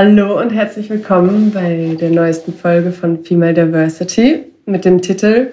[0.00, 5.48] Hallo und herzlich willkommen bei der neuesten Folge von Female Diversity mit dem Titel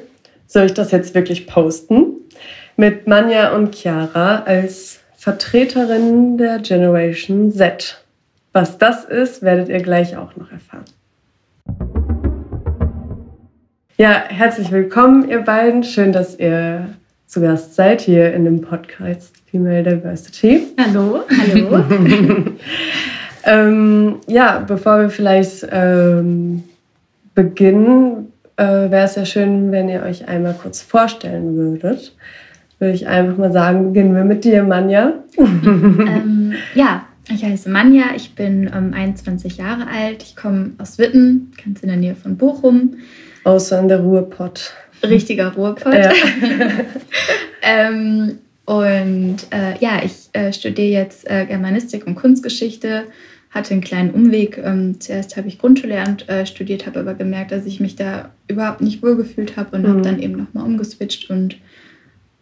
[0.46, 2.14] Soll ich das jetzt wirklich posten?
[2.78, 8.04] Mit Manja und Chiara als Vertreterinnen der Generation Z.
[8.54, 10.86] Was das ist, werdet ihr gleich auch noch erfahren.
[13.98, 15.84] Ja, herzlich willkommen, ihr beiden.
[15.84, 16.90] Schön, dass ihr
[17.26, 20.68] zu Gast seid hier in dem Podcast Female Diversity.
[20.78, 21.84] Hallo, hallo.
[23.46, 26.64] Ähm, ja, bevor wir vielleicht ähm,
[27.36, 32.16] beginnen, äh, wäre es ja schön, wenn ihr euch einmal kurz vorstellen würdet.
[32.80, 35.14] Würde ich einfach mal sagen, beginnen wir mit dir, Manja.
[35.38, 41.52] ähm, ja, ich heiße Manja, ich bin ähm, 21 Jahre alt, ich komme aus Witten,
[41.64, 42.96] ganz in der Nähe von Bochum.
[43.44, 44.74] Außer in der Ruhrpott.
[45.04, 45.94] Richtiger Ruhrpott.
[45.94, 46.12] Ja.
[47.62, 53.04] ähm, und äh, ja, ich äh, studiere jetzt äh, Germanistik und Kunstgeschichte
[53.56, 54.60] hatte einen kleinen Umweg.
[54.64, 58.82] Ähm, zuerst habe ich Grundschullehramt äh, studiert, habe aber gemerkt, dass ich mich da überhaupt
[58.82, 59.88] nicht wohlgefühlt habe und mhm.
[59.88, 61.56] habe dann eben nochmal umgeswitcht und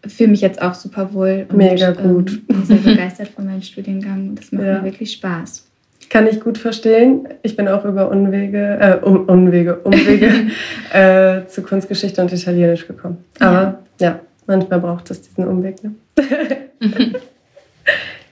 [0.05, 1.45] fühle mich jetzt auch super wohl.
[1.47, 2.31] Und, Mega gut.
[2.31, 4.79] Ähm, bin sehr begeistert von meinem Studiengang das macht ja.
[4.79, 5.67] mir wirklich Spaß.
[6.09, 7.27] Kann ich gut verstehen.
[7.43, 10.31] Ich bin auch über Unwege, äh, um, Unwege, Umwege
[10.93, 13.23] äh, zu Kunstgeschichte und Italienisch gekommen.
[13.39, 15.83] Aber ja, ja manchmal braucht es diesen Umweg.
[15.83, 15.93] Ne?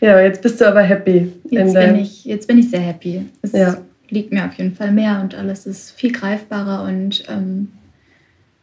[0.02, 1.32] Ja, jetzt bist du aber happy.
[1.50, 3.24] Jetzt, bin ich, jetzt bin ich sehr happy.
[3.44, 3.78] Es ja.
[4.10, 7.72] liegt mir auf jeden Fall mehr und alles ist viel greifbarer und ähm,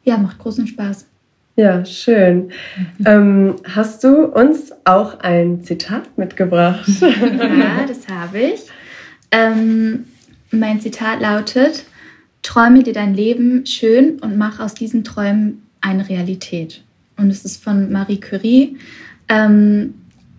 [0.04, 1.06] ja, macht großen Spaß.
[1.54, 2.50] Ja, schön.
[3.04, 6.88] ähm, hast du uns auch ein Zitat mitgebracht?
[7.00, 8.62] ja, das habe ich.
[9.30, 10.06] Ähm,
[10.50, 11.84] mein Zitat lautet,
[12.42, 16.82] träume dir dein Leben schön und mach aus diesen Träumen eine Realität.
[17.16, 18.76] Und es ist von Marie Curie.
[19.28, 19.94] Ähm,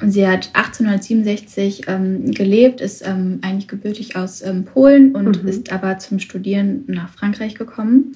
[0.08, 5.50] Sie hat 1867 ähm, gelebt, ist ähm, eigentlich gebürtig aus ähm, Polen und mhm.
[5.50, 8.14] ist aber zum Studieren nach Frankreich gekommen.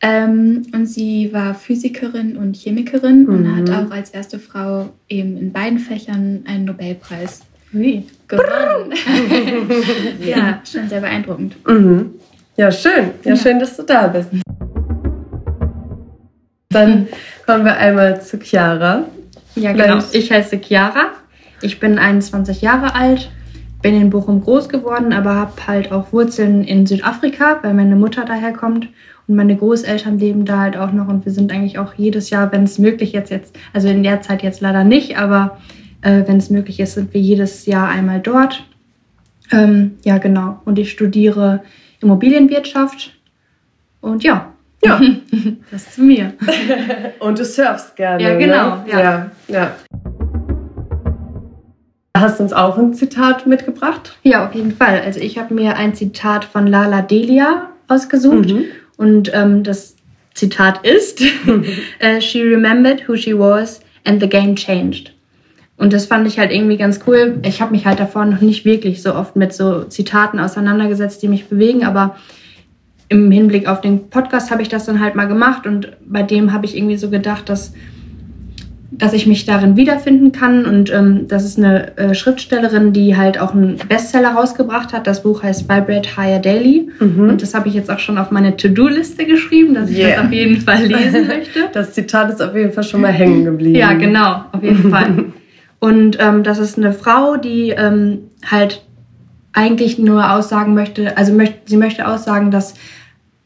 [0.00, 3.28] Ähm, und sie war Physikerin und Chemikerin mhm.
[3.28, 7.40] und hat auch als erste Frau eben in beiden Fächern einen Nobelpreis
[7.74, 8.04] Ui.
[8.28, 8.94] gewonnen.
[10.24, 11.56] ja, schon sehr beeindruckend.
[11.66, 12.10] Mhm.
[12.56, 13.10] Ja, schön.
[13.24, 14.30] Ja, ja, schön, dass du da bist.
[16.70, 17.08] Dann
[17.44, 19.04] kommen wir einmal zu Chiara.
[19.60, 19.98] Ja, genau.
[20.12, 21.12] Ich heiße Chiara.
[21.60, 23.30] Ich bin 21 Jahre alt,
[23.82, 28.24] bin in Bochum groß geworden, aber habe halt auch Wurzeln in Südafrika, weil meine Mutter
[28.24, 28.88] daher kommt
[29.26, 32.52] und meine Großeltern leben da halt auch noch und wir sind eigentlich auch jedes Jahr,
[32.52, 35.58] wenn es möglich ist, jetzt, also in der Zeit jetzt leider nicht, aber
[36.02, 38.64] äh, wenn es möglich ist, sind wir jedes Jahr einmal dort.
[39.50, 40.60] Ähm, ja, genau.
[40.64, 41.62] Und ich studiere
[42.00, 43.18] Immobilienwirtschaft
[44.00, 44.52] und ja,
[44.84, 45.00] ja.
[45.70, 46.34] das zu mir.
[47.18, 48.22] Und du surfst gerne.
[48.22, 48.76] Ja, genau.
[48.76, 48.84] Ne?
[48.88, 49.00] Ja.
[49.00, 49.30] ja.
[49.48, 49.76] ja.
[52.16, 54.16] Hast du uns auch ein Zitat mitgebracht?
[54.22, 55.00] Ja, auf jeden Fall.
[55.04, 58.64] Also ich habe mir ein Zitat von Lala Delia ausgesucht mhm.
[58.96, 59.96] und ähm, das
[60.34, 61.62] Zitat ist: uh,
[62.20, 65.12] She remembered who she was and the game changed.
[65.76, 67.38] Und das fand ich halt irgendwie ganz cool.
[67.44, 71.28] Ich habe mich halt davor noch nicht wirklich so oft mit so Zitaten auseinandergesetzt, die
[71.28, 72.16] mich bewegen, aber
[73.08, 76.52] im Hinblick auf den Podcast habe ich das dann halt mal gemacht und bei dem
[76.52, 77.72] habe ich irgendwie so gedacht, dass,
[78.90, 83.40] dass ich mich darin wiederfinden kann und ähm, das ist eine äh, Schriftstellerin, die halt
[83.40, 85.06] auch einen Bestseller rausgebracht hat.
[85.06, 87.30] Das Buch heißt Vibrate Higher Daily mhm.
[87.30, 90.08] und das habe ich jetzt auch schon auf meine To-Do-Liste geschrieben, dass yeah.
[90.08, 91.60] ich das auf jeden Fall lesen möchte.
[91.72, 93.78] Das Zitat ist auf jeden Fall schon mal hängen geblieben.
[93.78, 95.24] Ja, genau, auf jeden Fall.
[95.80, 98.82] Und ähm, das ist eine Frau, die ähm, halt
[99.52, 102.74] eigentlich nur aussagen möchte, also möcht, sie möchte aussagen, dass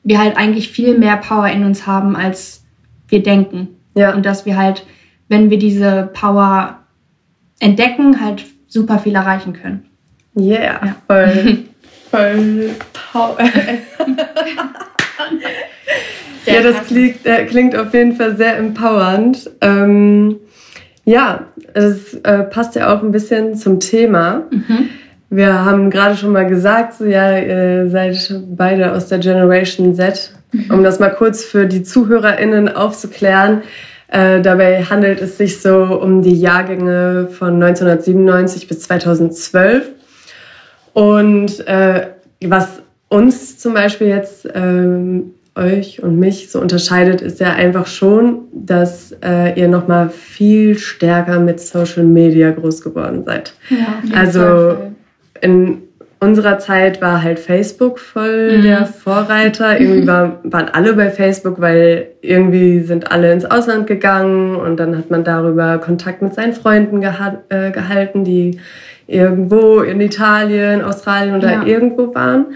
[0.04, 2.64] wir halt eigentlich viel mehr Power in uns haben, als
[3.08, 3.68] wir denken.
[3.94, 4.14] Ja.
[4.14, 4.84] Und dass wir halt,
[5.28, 6.78] wenn wir diese Power
[7.60, 9.86] entdecken, halt super viel erreichen können.
[10.36, 10.96] Yeah, ja.
[11.06, 11.58] voll,
[12.10, 12.70] voll
[13.12, 13.38] Power.
[16.46, 19.50] ja, das klingt, äh, klingt, auf jeden Fall sehr empowernd.
[19.60, 20.36] Ähm,
[21.04, 24.44] ja, es äh, passt ja auch ein bisschen zum Thema.
[24.50, 24.88] Mhm.
[25.34, 30.30] Wir haben gerade schon mal gesagt, so, ja, ihr seid beide aus der Generation Z.
[30.68, 33.62] Um das mal kurz für die ZuhörerInnen aufzuklären,
[34.08, 39.88] äh, dabei handelt es sich so um die Jahrgänge von 1997 bis 2012.
[40.92, 42.08] Und äh,
[42.44, 48.40] was uns zum Beispiel jetzt, ähm, euch und mich so unterscheidet, ist ja einfach schon,
[48.52, 53.54] dass äh, ihr nochmal viel stärker mit Social Media groß geworden seid.
[53.70, 54.91] Ja, also
[55.42, 55.82] in
[56.22, 58.62] unserer Zeit war halt Facebook voll mhm.
[58.62, 59.78] der Vorreiter.
[59.80, 64.96] Irgendwie war, waren alle bei Facebook, weil irgendwie sind alle ins Ausland gegangen und dann
[64.96, 68.60] hat man darüber Kontakt mit seinen Freunden geha äh, gehalten, die
[69.08, 71.64] irgendwo in Italien, Australien oder ja.
[71.64, 72.46] irgendwo waren.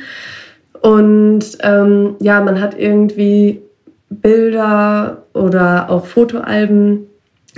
[0.80, 3.60] Und ähm, ja, man hat irgendwie
[4.08, 7.08] Bilder oder auch Fotoalben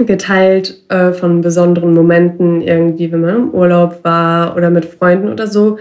[0.07, 5.47] geteilt äh, von besonderen Momenten, irgendwie, wenn man im Urlaub war oder mit Freunden oder
[5.47, 5.79] so.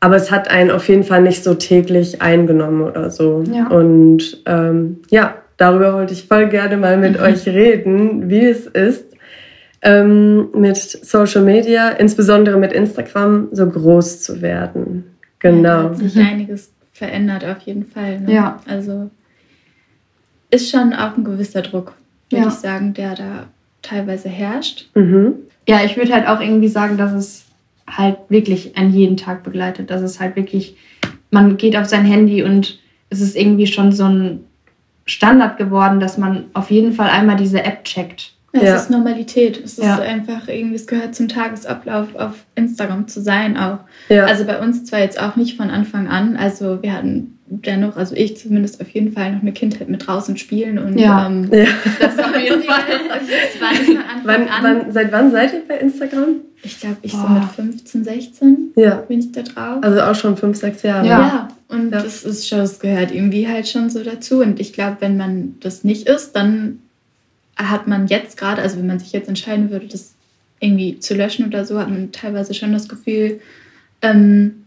[0.00, 3.44] Aber es hat einen auf jeden Fall nicht so täglich eingenommen oder so.
[3.52, 3.68] Ja.
[3.68, 9.04] Und ähm, ja, darüber wollte ich voll gerne mal mit euch reden, wie es ist,
[9.82, 15.04] ähm, mit Social Media, insbesondere mit Instagram, so groß zu werden.
[15.38, 15.68] Genau.
[15.68, 18.20] Ja, hat sich einiges verändert auf jeden Fall.
[18.20, 18.32] Ne?
[18.32, 18.60] Ja.
[18.66, 19.10] Also
[20.50, 21.94] ist schon auch ein gewisser Druck
[22.32, 22.48] würde ja.
[22.48, 23.46] ich sagen, der da
[23.82, 24.88] teilweise herrscht.
[24.94, 25.34] Mhm.
[25.68, 27.44] Ja, ich würde halt auch irgendwie sagen, dass es
[27.86, 29.90] halt wirklich an jeden Tag begleitet.
[29.90, 30.76] Dass es halt wirklich,
[31.30, 32.78] man geht auf sein Handy und
[33.10, 34.44] es ist irgendwie schon so ein
[35.04, 38.32] Standard geworden, dass man auf jeden Fall einmal diese App checkt.
[38.54, 38.74] Ja, ja.
[38.74, 39.62] Es ist Normalität.
[39.62, 39.98] Es ist ja.
[39.98, 43.78] einfach irgendwie, es gehört zum Tagesablauf auf Instagram zu sein auch.
[44.08, 44.26] Ja.
[44.26, 46.36] Also bei uns zwar jetzt auch nicht von Anfang an.
[46.36, 50.36] Also wir hatten dennoch, also ich zumindest auf jeden Fall noch eine Kindheit mit draußen
[50.36, 51.26] spielen und ja.
[51.26, 51.66] Ähm, ja.
[52.00, 52.82] das auf jeden Fall.
[54.24, 54.62] Wann, an.
[54.62, 56.36] Wann, seit wann seid ihr bei Instagram?
[56.62, 57.18] Ich glaube, ich oh.
[57.18, 58.96] so mit 15, 16 ja.
[58.96, 59.82] bin ich da drauf.
[59.82, 61.06] Also auch schon 5, 6 Jahre.
[61.06, 61.48] Ja, ja.
[61.68, 62.02] und ja.
[62.02, 64.40] das ist schon, das gehört irgendwie halt schon so dazu.
[64.40, 66.78] Und ich glaube, wenn man das nicht ist, dann
[67.56, 70.14] hat man jetzt gerade, also wenn man sich jetzt entscheiden würde, das
[70.60, 73.40] irgendwie zu löschen oder so, hat man teilweise schon das Gefühl,
[74.00, 74.64] ähm,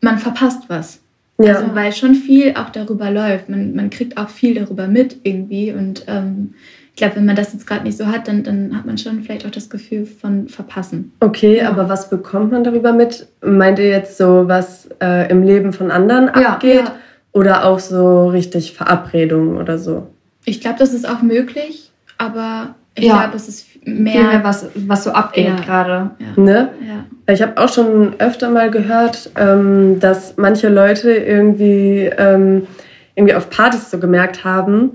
[0.00, 1.01] man verpasst was.
[1.38, 1.56] Ja.
[1.56, 3.48] Also, weil schon viel auch darüber läuft.
[3.48, 5.72] Man, man kriegt auch viel darüber mit irgendwie.
[5.72, 6.54] Und ähm,
[6.90, 9.22] ich glaube, wenn man das jetzt gerade nicht so hat, dann, dann hat man schon
[9.22, 11.12] vielleicht auch das Gefühl von Verpassen.
[11.20, 11.70] Okay, ja.
[11.70, 13.26] aber was bekommt man darüber mit?
[13.40, 16.84] Meint ihr jetzt so, was äh, im Leben von anderen ja, abgeht?
[17.32, 20.08] Oder auch so richtig Verabredungen oder so?
[20.44, 23.20] Ich glaube, das ist auch möglich, aber ich ja.
[23.20, 25.56] glaube, es ist mehr, Viel mehr was, was so abgeht ja.
[25.56, 26.10] gerade.
[26.18, 26.42] Ja.
[26.42, 26.68] Ne?
[26.86, 27.32] Ja.
[27.32, 32.66] Ich habe auch schon öfter mal gehört, ähm, dass manche Leute irgendwie, ähm,
[33.14, 34.92] irgendwie auf Partys so gemerkt haben,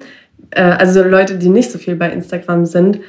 [0.52, 3.00] äh, also Leute, die nicht so viel bei Instagram sind,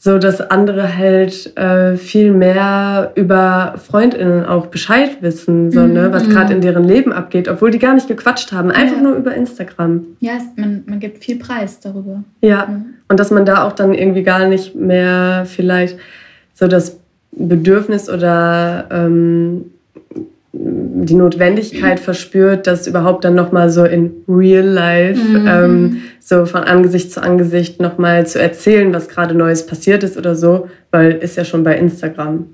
[0.00, 6.26] so dass andere halt äh, viel mehr über Freundinnen auch Bescheid wissen, so, ne, was
[6.26, 6.30] mhm.
[6.30, 9.02] gerade in deren Leben abgeht, obwohl die gar nicht gequatscht haben, einfach ja.
[9.02, 10.06] nur über Instagram.
[10.20, 12.22] Ja, man, man gibt viel Preis darüber.
[12.40, 12.94] Ja, mhm.
[13.08, 15.98] und dass man da auch dann irgendwie gar nicht mehr vielleicht
[16.54, 17.00] so das
[17.32, 19.64] Bedürfnis oder ähm,
[20.52, 25.46] die Notwendigkeit verspürt, das überhaupt dann nochmal so in real life, mhm.
[25.46, 30.34] ähm, so von Angesicht zu Angesicht nochmal zu erzählen, was gerade Neues passiert ist oder
[30.34, 32.46] so, weil ist ja schon bei Instagram.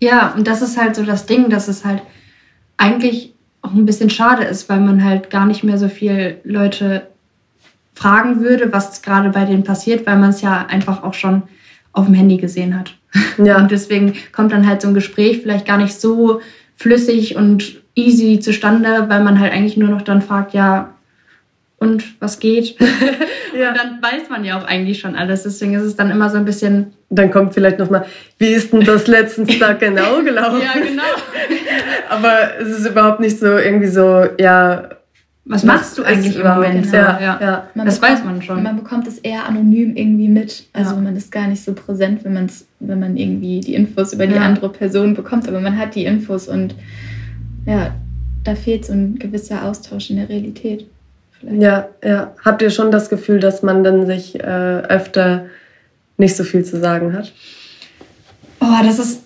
[0.00, 2.02] Ja, und das ist halt so das Ding, dass es halt
[2.76, 7.02] eigentlich auch ein bisschen schade ist, weil man halt gar nicht mehr so viel Leute
[7.94, 11.42] fragen würde, was gerade bei denen passiert, weil man es ja einfach auch schon
[11.92, 12.94] auf dem Handy gesehen hat.
[13.42, 13.58] Ja.
[13.58, 16.40] Und deswegen kommt dann halt so ein Gespräch vielleicht gar nicht so
[16.80, 20.94] flüssig und easy zustande, weil man halt eigentlich nur noch dann fragt, ja,
[21.76, 22.76] und was geht?
[23.58, 23.70] ja.
[23.70, 25.44] Und dann weiß man ja auch eigentlich schon alles.
[25.44, 26.92] Deswegen ist es dann immer so ein bisschen.
[27.08, 28.06] Dann kommt vielleicht nochmal,
[28.38, 30.60] wie ist denn das letztens da genau gelaufen?
[30.62, 31.02] ja, genau.
[32.08, 34.88] Aber es ist überhaupt nicht so irgendwie so, ja.
[35.44, 36.84] Was machst du eigentlich im Moment?
[36.84, 36.96] Genau.
[36.96, 37.40] Ja, ja.
[37.40, 37.84] ja.
[37.84, 38.62] das bekommt, weiß man schon.
[38.62, 40.66] Man bekommt es eher anonym irgendwie mit.
[40.72, 41.00] Also ja.
[41.00, 44.36] man ist gar nicht so präsent, wenn, man's, wenn man irgendwie die Infos über die
[44.36, 45.48] andere Person bekommt.
[45.48, 46.74] Aber man hat die Infos und
[47.66, 47.92] ja,
[48.44, 50.86] da fehlt so ein gewisser Austausch in der Realität.
[51.32, 51.62] Vielleicht.
[51.62, 52.34] Ja, ja.
[52.44, 55.46] Habt ihr schon das Gefühl, dass man dann sich äh, öfter
[56.18, 57.32] nicht so viel zu sagen hat?
[58.60, 59.24] Oh, das ist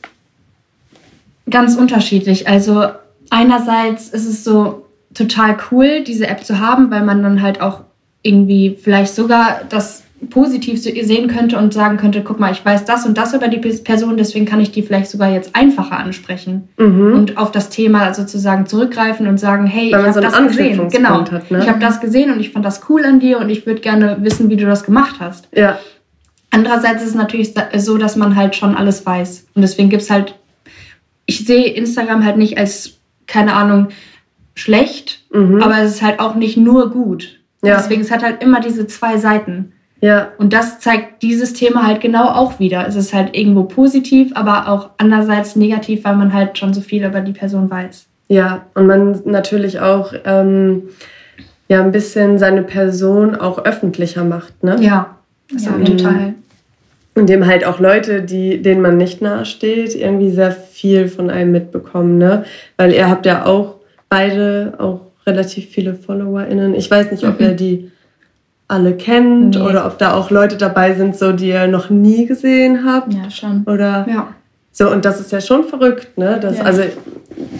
[1.50, 2.48] ganz unterschiedlich.
[2.48, 2.86] Also
[3.30, 4.83] einerseits ist es so
[5.14, 7.80] total cool, diese App zu haben, weil man dann halt auch
[8.22, 13.04] irgendwie vielleicht sogar das positiv sehen könnte und sagen könnte, guck mal, ich weiß das
[13.04, 17.12] und das über die Person, deswegen kann ich die vielleicht sogar jetzt einfacher ansprechen mhm.
[17.12, 20.88] und auf das Thema sozusagen zurückgreifen und sagen, hey, Weil ich habe so das gesehen.
[20.88, 21.20] Genau.
[21.20, 21.58] Hat, ne?
[21.58, 24.16] Ich habe das gesehen und ich fand das cool an dir und ich würde gerne
[24.20, 25.48] wissen, wie du das gemacht hast.
[25.54, 25.78] Ja.
[26.50, 29.48] Andererseits ist es natürlich so, dass man halt schon alles weiß.
[29.54, 30.36] Und deswegen gibt es halt,
[31.26, 33.88] ich sehe Instagram halt nicht als, keine Ahnung,
[34.54, 35.62] schlecht, mhm.
[35.62, 37.40] aber es ist halt auch nicht nur gut.
[37.62, 37.76] Ja.
[37.76, 39.72] Deswegen, es hat halt immer diese zwei Seiten.
[40.00, 40.32] Ja.
[40.36, 42.86] Und das zeigt dieses Thema halt genau auch wieder.
[42.86, 47.04] Es ist halt irgendwo positiv, aber auch andererseits negativ, weil man halt schon so viel
[47.04, 48.06] über die Person weiß.
[48.28, 50.82] Ja, und man natürlich auch ähm,
[51.68, 54.76] ja ein bisschen seine Person auch öffentlicher macht, ne?
[54.80, 55.16] Ja,
[55.50, 56.34] das ja, total.
[57.14, 61.52] in dem halt auch Leute, die, denen man nicht nahesteht, irgendwie sehr viel von einem
[61.52, 62.44] mitbekommen, ne?
[62.76, 63.76] Weil ihr habt ja auch
[64.14, 66.76] beide auch relativ viele FollowerInnen.
[66.76, 67.46] Ich weiß nicht, ob mhm.
[67.46, 67.90] ihr die
[68.68, 69.60] alle kennt nee.
[69.60, 73.12] oder ob da auch Leute dabei sind, so die ihr noch nie gesehen habt.
[73.12, 73.64] Ja, schon.
[73.66, 74.28] Oder ja.
[74.70, 76.38] so, und das ist ja schon verrückt, ne?
[76.40, 76.64] Das, ja.
[76.64, 76.82] Also,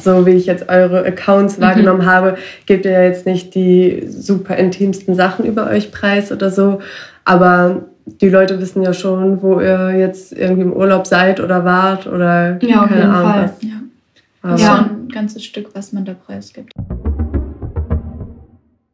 [0.00, 1.62] so wie ich jetzt eure Accounts mhm.
[1.62, 6.50] wahrgenommen habe, gebt ihr ja jetzt nicht die super intimsten Sachen über euch preis oder
[6.50, 6.78] so.
[7.24, 12.06] Aber die Leute wissen ja schon, wo ihr jetzt irgendwie im Urlaub seid oder wart
[12.06, 13.42] oder ja, auf jeden Ahnung Fall.
[13.42, 13.62] Was.
[13.62, 13.73] Ja.
[14.44, 16.72] Aber ja, ein ganzes Stück, was man da preisgibt.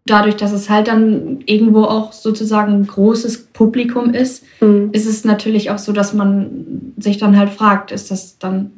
[0.06, 4.90] Dadurch, dass es halt dann irgendwo auch sozusagen ein großes Publikum ist, mhm.
[4.92, 8.70] ist es natürlich auch so, dass man sich dann halt fragt, ist das dann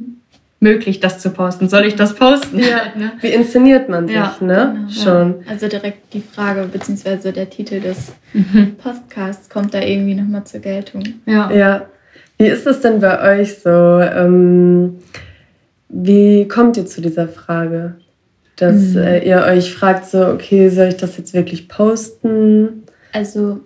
[0.60, 1.68] möglich, das zu posten?
[1.68, 2.58] Soll ich das posten?
[2.58, 2.80] Ja.
[2.96, 3.12] Ne?
[3.20, 4.74] Wie inszeniert man sich, ja, ne?
[4.74, 5.34] Genau, Schon.
[5.44, 5.50] Ja.
[5.50, 8.76] Also direkt die Frage, beziehungsweise der Titel des mhm.
[8.82, 11.02] Podcasts kommt da irgendwie nochmal zur Geltung.
[11.26, 11.50] Ja.
[11.50, 11.86] ja.
[12.38, 13.68] Wie ist das denn bei euch so?
[13.68, 14.98] Ähm,
[15.92, 17.94] wie kommt ihr zu dieser Frage?
[18.56, 18.98] Dass mhm.
[18.98, 22.82] äh, ihr euch fragt, so, okay, soll ich das jetzt wirklich posten?
[23.12, 23.60] Also,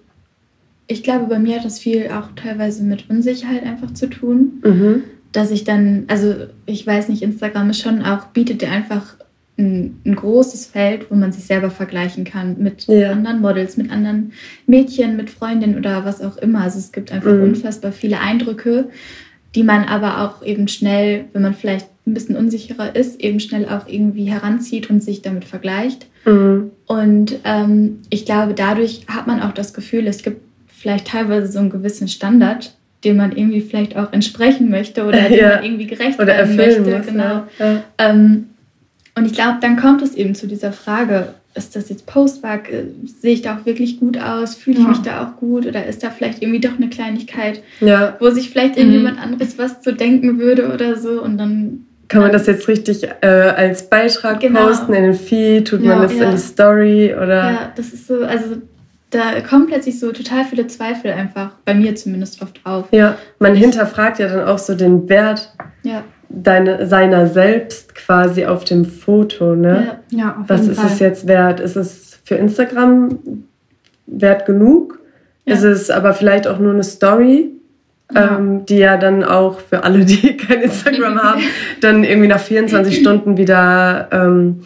[0.86, 4.62] ich glaube, bei mir hat das viel auch teilweise mit Unsicherheit einfach zu tun.
[4.64, 5.02] Mhm
[5.36, 9.16] dass ich dann, also ich weiß nicht, Instagram ist schon auch, bietet dir einfach
[9.58, 13.10] ein, ein großes Feld, wo man sich selber vergleichen kann mit ja.
[13.10, 14.32] anderen Models, mit anderen
[14.66, 16.62] Mädchen, mit Freundinnen oder was auch immer.
[16.62, 17.42] Also es gibt einfach mhm.
[17.42, 18.88] unfassbar viele Eindrücke,
[19.54, 23.68] die man aber auch eben schnell, wenn man vielleicht ein bisschen unsicherer ist, eben schnell
[23.68, 26.06] auch irgendwie heranzieht und sich damit vergleicht.
[26.24, 26.70] Mhm.
[26.86, 31.58] Und ähm, ich glaube, dadurch hat man auch das Gefühl, es gibt vielleicht teilweise so
[31.58, 35.56] einen gewissen Standard, dem man irgendwie vielleicht auch entsprechen möchte oder dem ja.
[35.56, 36.80] man irgendwie gerecht oder werden möchte.
[36.82, 37.42] Muss, genau.
[37.58, 37.82] Ja.
[37.98, 38.46] Ähm,
[39.16, 42.70] und ich glaube, dann kommt es eben zu dieser Frage, ist das jetzt Postback?
[42.70, 44.54] Äh, sehe ich da auch wirklich gut aus?
[44.54, 44.90] Fühle ich ja.
[44.90, 45.66] mich da auch gut?
[45.66, 48.16] Oder ist da vielleicht irgendwie doch eine Kleinigkeit, ja.
[48.20, 49.22] wo sich vielleicht irgendjemand mhm.
[49.22, 51.22] anderes was zu denken würde oder so?
[51.22, 51.85] Und dann.
[52.08, 54.66] Kann man das jetzt richtig äh, als Beitrag genau.
[54.66, 55.68] posten in den Feed?
[55.68, 57.14] Tut ja, man das in die Story?
[57.14, 57.50] Oder?
[57.50, 58.56] Ja, das ist so, also
[59.10, 62.86] da kommen plötzlich so total viele Zweifel einfach, bei mir zumindest oft auf.
[62.92, 66.04] Ja, man hinterfragt ja dann auch so den Wert ja.
[66.28, 69.54] deine, seiner selbst quasi auf dem Foto.
[69.54, 69.98] Ne?
[70.10, 70.90] Ja, ja auf Was ist Fall.
[70.92, 71.60] es jetzt wert?
[71.60, 73.18] Ist es für Instagram
[74.06, 75.00] wert genug?
[75.44, 75.54] Ja.
[75.54, 77.55] Ist es aber vielleicht auch nur eine Story?
[78.14, 78.36] Ja.
[78.36, 81.42] Ähm, die ja dann auch für alle, die kein Instagram haben,
[81.80, 84.60] dann irgendwie nach 24 Stunden wieder ähm,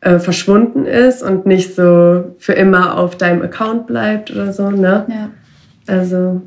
[0.00, 5.06] äh, verschwunden ist und nicht so für immer auf deinem Account bleibt oder so, ne?
[5.08, 5.30] Ja.
[5.86, 6.42] Also.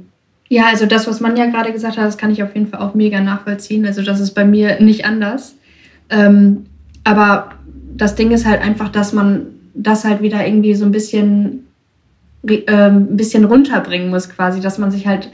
[0.49, 2.79] Ja, also das, was man ja gerade gesagt hat, das kann ich auf jeden Fall
[2.79, 3.85] auch mega nachvollziehen.
[3.85, 5.55] Also das ist bei mir nicht anders.
[6.09, 6.65] Ähm,
[7.03, 7.51] aber
[7.95, 11.67] das Ding ist halt einfach, dass man das halt wieder irgendwie so ein bisschen,
[12.47, 15.29] äh, ein bisschen runterbringen muss, quasi, dass man sich halt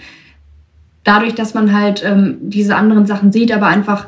[1.05, 4.07] dadurch, dass man halt ähm, diese anderen Sachen sieht, aber einfach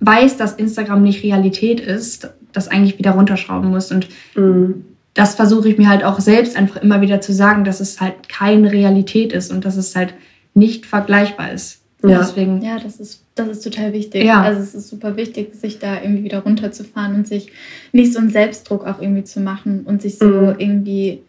[0.00, 3.92] weiß, dass Instagram nicht Realität ist, das eigentlich wieder runterschrauben muss.
[3.92, 4.84] Und mhm.
[5.14, 8.28] das versuche ich mir halt auch selbst einfach immer wieder zu sagen, dass es halt
[8.28, 10.14] keine Realität ist und dass es halt
[10.54, 11.82] nicht vergleichbar ist.
[12.02, 12.18] Ja.
[12.18, 14.24] Deswegen, ja, das ist, das ist total wichtig.
[14.24, 14.42] Ja.
[14.42, 17.50] Also es ist super wichtig, sich da irgendwie wieder runterzufahren und sich
[17.92, 20.54] nicht so einen Selbstdruck auch irgendwie zu machen und sich so mhm.
[20.58, 21.22] irgendwie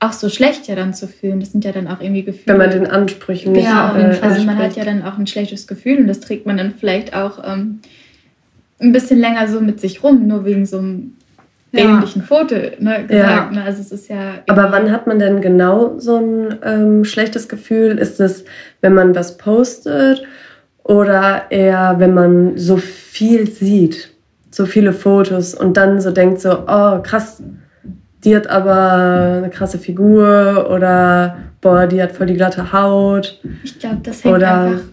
[0.00, 1.40] auch so schlecht ja dann zu fühlen.
[1.40, 2.46] Das sind ja dann auch irgendwie Gefühle.
[2.46, 5.66] Wenn man den Ansprüchen nicht Ja, äh, also man hat ja dann auch ein schlechtes
[5.66, 7.80] Gefühl und das trägt man dann vielleicht auch ähm,
[8.80, 11.14] ein bisschen länger so mit sich rum, nur wegen so einem
[11.72, 11.80] ja.
[11.80, 13.10] ähnlichen Foto ne, gesagt.
[13.10, 13.50] Ja.
[13.50, 13.64] Ne?
[13.64, 14.34] Also es ist ja.
[14.46, 17.98] Aber wann hat man denn genau so ein ähm, schlechtes Gefühl?
[17.98, 18.44] Ist es,
[18.80, 20.22] wenn man was postet
[20.84, 24.10] oder eher, wenn man so viel sieht,
[24.50, 27.42] so viele Fotos und dann so denkt so, oh krass,
[28.24, 33.40] die hat aber eine krasse Figur oder boah, die hat voll die glatte Haut.
[33.62, 34.84] Ich glaube, das hängt oder, einfach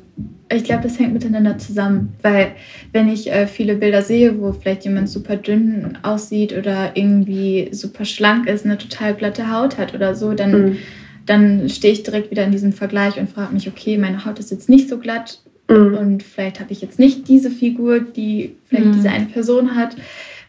[0.51, 2.51] ich glaube, das hängt miteinander zusammen, weil
[2.91, 8.05] wenn ich äh, viele Bilder sehe, wo vielleicht jemand super dünn aussieht oder irgendwie super
[8.05, 10.77] schlank ist, eine total glatte Haut hat oder so, dann, mhm.
[11.25, 14.51] dann stehe ich direkt wieder in diesem Vergleich und frage mich, okay, meine Haut ist
[14.51, 15.95] jetzt nicht so glatt mhm.
[15.95, 18.93] und vielleicht habe ich jetzt nicht diese Figur, die vielleicht mhm.
[18.93, 19.95] diese eine Person hat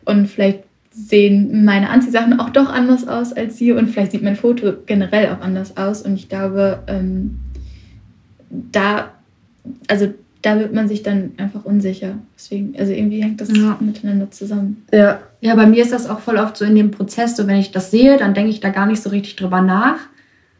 [0.04, 0.61] und vielleicht
[0.97, 5.29] sehen meine Anziehsachen auch doch anders aus als sie und vielleicht sieht mein Foto generell
[5.29, 7.37] auch anders aus und ich glaube, ähm,
[8.73, 9.11] da
[9.88, 10.09] also
[10.43, 12.19] da wird man sich dann einfach unsicher.
[12.37, 13.76] Deswegen, also irgendwie hängt das ja.
[13.81, 14.85] miteinander zusammen.
[14.93, 15.21] Ja.
[15.41, 17.73] Ja, bei mir ist das auch voll oft so in dem Prozess, so wenn ich
[17.73, 19.99] das sehe, dann denke ich da gar nicht so richtig drüber nach.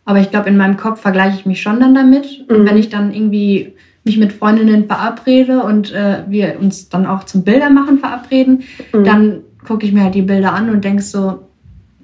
[0.05, 2.45] Aber ich glaube, in meinem Kopf vergleiche ich mich schon dann damit.
[2.49, 2.57] Mhm.
[2.57, 3.75] Und wenn ich dann irgendwie
[4.05, 8.62] mich mit Freundinnen verabrede und äh, wir uns dann auch zum Bildermachen verabreden,
[8.93, 9.05] mhm.
[9.05, 11.40] dann gucke ich mir halt die Bilder an und denke so,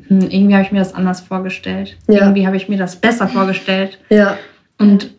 [0.08, 1.96] hm, irgendwie habe ich mir das anders vorgestellt.
[2.08, 2.20] Ja.
[2.20, 3.98] Irgendwie habe ich mir das besser vorgestellt.
[4.10, 4.36] Ja.
[4.78, 5.10] Und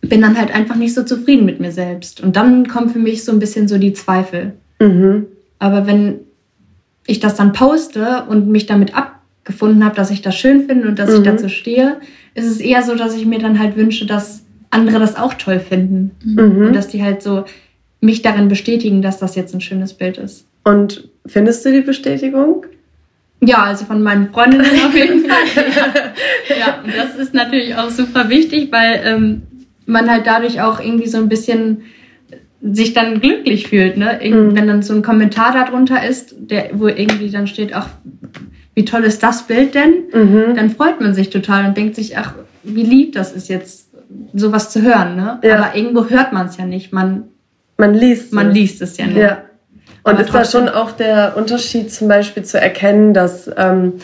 [0.00, 2.20] bin dann halt einfach nicht so zufrieden mit mir selbst.
[2.20, 4.54] Und dann kommen für mich so ein bisschen so die Zweifel.
[4.80, 5.26] Mhm.
[5.58, 6.20] Aber wenn
[7.06, 10.98] ich das dann poste und mich damit abgefunden habe, dass ich das schön finde und
[10.98, 11.16] dass mhm.
[11.16, 11.96] ich dazu stehe,
[12.34, 15.60] ist es eher so, dass ich mir dann halt wünsche, dass andere das auch toll
[15.60, 16.12] finden.
[16.24, 16.66] Mhm.
[16.66, 17.44] Und dass die halt so
[18.00, 20.46] mich darin bestätigen, dass das jetzt ein schönes Bild ist.
[20.64, 22.66] Und findest du die Bestätigung?
[23.44, 25.64] Ja, also von meinen Freundinnen auf jeden Fall.
[26.48, 26.56] Ja.
[26.56, 29.42] ja, und das ist natürlich auch super wichtig, weil ähm,
[29.86, 31.82] man halt dadurch auch irgendwie so ein bisschen
[32.62, 34.20] sich dann glücklich fühlt, ne?
[34.22, 34.54] Mhm.
[34.54, 37.88] Wenn dann so ein Kommentar darunter ist, der, wo irgendwie dann steht, ach,
[38.74, 40.04] wie toll ist das Bild denn?
[40.12, 40.54] Mhm.
[40.54, 43.88] Dann freut man sich total und denkt sich, ach, wie lieb das ist jetzt,
[44.34, 45.40] sowas zu hören, ne?
[45.42, 45.56] Ja.
[45.58, 46.92] Aber irgendwo hört man es ja nicht.
[46.92, 47.24] Man,
[47.76, 48.54] man liest Man es.
[48.54, 49.18] liest es ja nur.
[49.18, 49.42] Ja.
[50.04, 53.94] Und ist da schon auch der Unterschied zum Beispiel zu erkennen, dass ähm,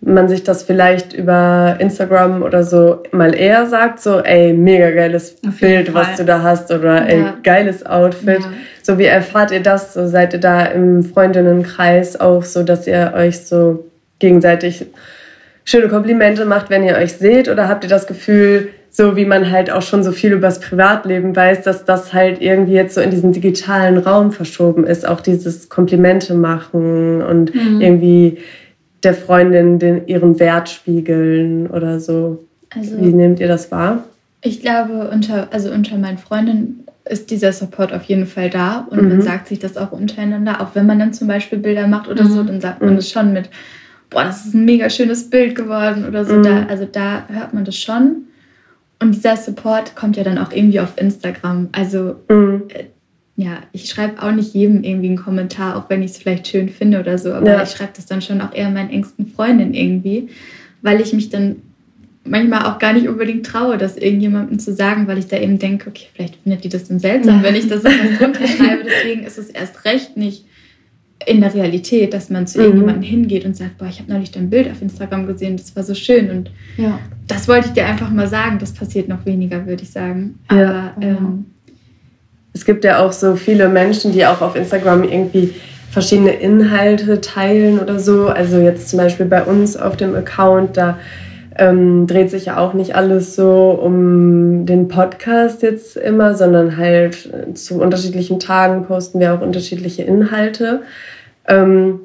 [0.00, 5.36] man sich das vielleicht über Instagram oder so mal eher sagt, so, ey, mega geiles
[5.60, 5.94] Bild, Fall.
[5.94, 8.40] was du da hast oder ey, geiles Outfit.
[8.40, 8.52] Ja.
[8.82, 9.94] So, wie erfahrt ihr das?
[9.94, 13.86] So, seid ihr da im Freundinnenkreis auch so, dass ihr euch so
[14.18, 14.86] gegenseitig
[15.64, 17.48] schöne Komplimente macht, wenn ihr euch seht?
[17.48, 21.36] Oder habt ihr das Gefühl, so wie man halt auch schon so viel übers Privatleben
[21.36, 25.68] weiß, dass das halt irgendwie jetzt so in diesen digitalen Raum verschoben ist, auch dieses
[25.68, 27.82] Komplimente machen und mhm.
[27.82, 28.38] irgendwie
[29.02, 32.42] der Freundin den, ihren Wert spiegeln oder so.
[32.70, 34.04] Also, Wie nehmt ihr das wahr?
[34.40, 39.02] Ich glaube, unter, also unter meinen Freundinnen ist dieser Support auf jeden Fall da und
[39.02, 39.08] mhm.
[39.10, 40.62] man sagt sich das auch untereinander.
[40.62, 42.30] Auch wenn man dann zum Beispiel Bilder macht oder mhm.
[42.30, 42.96] so, dann sagt man mhm.
[42.96, 43.50] das schon mit,
[44.08, 46.40] boah, das ist ein mega schönes Bild geworden oder so.
[46.40, 46.66] Da, mhm.
[46.70, 48.22] also da hört man das schon.
[48.98, 51.68] Und dieser Support kommt ja dann auch irgendwie auf Instagram.
[51.72, 52.64] Also mhm.
[52.68, 52.84] äh,
[53.36, 56.70] ja, ich schreibe auch nicht jedem irgendwie einen Kommentar, auch wenn ich es vielleicht schön
[56.70, 57.62] finde oder so, aber ja.
[57.62, 60.30] ich schreibe das dann schon auch eher meinen engsten Freundinnen irgendwie,
[60.80, 61.56] weil ich mich dann
[62.24, 65.90] manchmal auch gar nicht unbedingt traue, das irgendjemandem zu sagen, weil ich da eben denke,
[65.90, 67.42] okay, vielleicht findet die das dann seltsam, ja.
[67.42, 68.84] wenn ich das etwas drunter schreibe.
[68.84, 70.46] Deswegen ist es erst recht nicht
[71.26, 72.64] in der Realität, dass man zu mhm.
[72.64, 75.82] irgendjemandem hingeht und sagt, boah, ich habe neulich dein Bild auf Instagram gesehen, das war
[75.82, 76.30] so schön.
[76.30, 76.98] Und ja.
[77.26, 78.58] das wollte ich dir einfach mal sagen.
[78.58, 80.38] Das passiert noch weniger, würde ich sagen.
[80.48, 81.46] Aber ähm,
[82.52, 85.54] es gibt ja auch so viele Menschen, die auch auf Instagram irgendwie
[85.90, 88.28] verschiedene Inhalte teilen oder so.
[88.28, 90.98] Also jetzt zum Beispiel bei uns auf dem Account, da
[91.58, 97.30] ähm, dreht sich ja auch nicht alles so um den Podcast jetzt immer, sondern halt
[97.32, 100.82] äh, zu unterschiedlichen Tagen posten wir auch unterschiedliche Inhalte.
[101.48, 102.00] Ähm,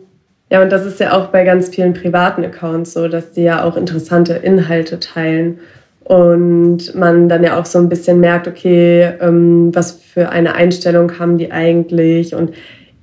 [0.49, 3.63] ja, und das ist ja auch bei ganz vielen privaten Accounts so, dass die ja
[3.63, 5.59] auch interessante Inhalte teilen
[6.03, 11.17] und man dann ja auch so ein bisschen merkt, okay, ähm, was für eine Einstellung
[11.19, 12.51] haben die eigentlich und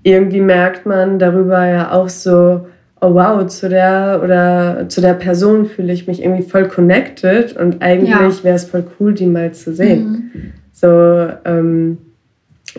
[0.03, 2.67] irgendwie merkt man darüber ja auch so,
[3.01, 7.83] oh wow, zu der oder zu der Person fühle ich mich irgendwie voll connected und
[7.83, 8.45] eigentlich ja.
[8.45, 10.31] wäre es voll cool, die mal zu sehen.
[10.35, 10.53] Mhm.
[10.73, 11.99] So, ähm,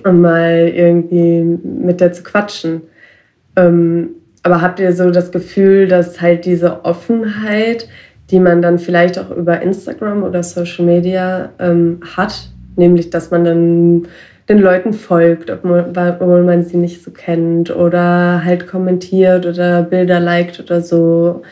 [0.03, 2.81] und mal irgendwie mit der zu quatschen.
[3.59, 4.09] Ähm,
[4.43, 7.89] aber habt ihr so das Gefühl, dass halt diese Offenheit,
[8.31, 13.43] die man dann vielleicht auch über Instagram oder Social Media ähm, hat, nämlich dass man
[13.43, 14.07] dann
[14.47, 20.59] den Leuten folgt, obwohl man sie nicht so kennt oder halt kommentiert oder Bilder liked
[20.59, 21.43] oder so,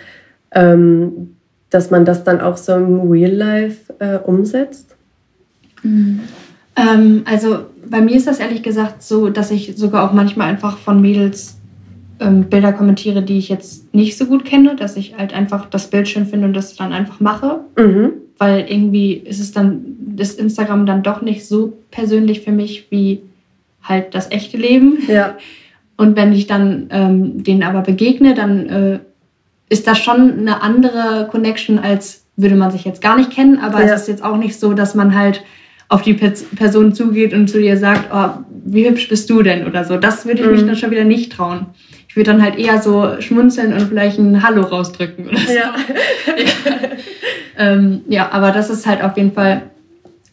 [0.51, 1.35] ähm,
[1.69, 4.95] dass man das dann auch so im Real Life äh, umsetzt?
[5.83, 6.21] Mhm.
[6.75, 10.77] Ähm, also bei mir ist das ehrlich gesagt so, dass ich sogar auch manchmal einfach
[10.77, 11.56] von Mädels
[12.19, 15.89] ähm, Bilder kommentiere, die ich jetzt nicht so gut kenne, dass ich halt einfach das
[15.89, 17.61] Bild schön finde und das dann einfach mache.
[17.77, 18.11] Mhm.
[18.37, 23.21] Weil irgendwie ist es dann, das Instagram dann doch nicht so persönlich für mich wie
[23.81, 24.99] halt das echte Leben.
[25.07, 25.35] Ja.
[25.99, 28.99] Und wenn ich dann ähm, denen aber begegne, dann äh,
[29.67, 33.57] ist das schon eine andere Connection, als würde man sich jetzt gar nicht kennen.
[33.57, 33.95] Aber ja.
[33.95, 35.43] es ist jetzt auch nicht so, dass man halt
[35.89, 39.85] auf die Person zugeht und zu ihr sagt, oh, wie hübsch bist du denn oder
[39.85, 39.97] so.
[39.97, 40.51] Das würde ich mhm.
[40.51, 41.65] mich dann schon wieder nicht trauen
[42.17, 45.53] würde dann halt eher so schmunzeln und vielleicht ein Hallo rausdrücken oder so.
[45.53, 45.75] Ja.
[46.35, 46.89] ja.
[47.57, 49.63] ähm, ja, aber das ist halt auf jeden Fall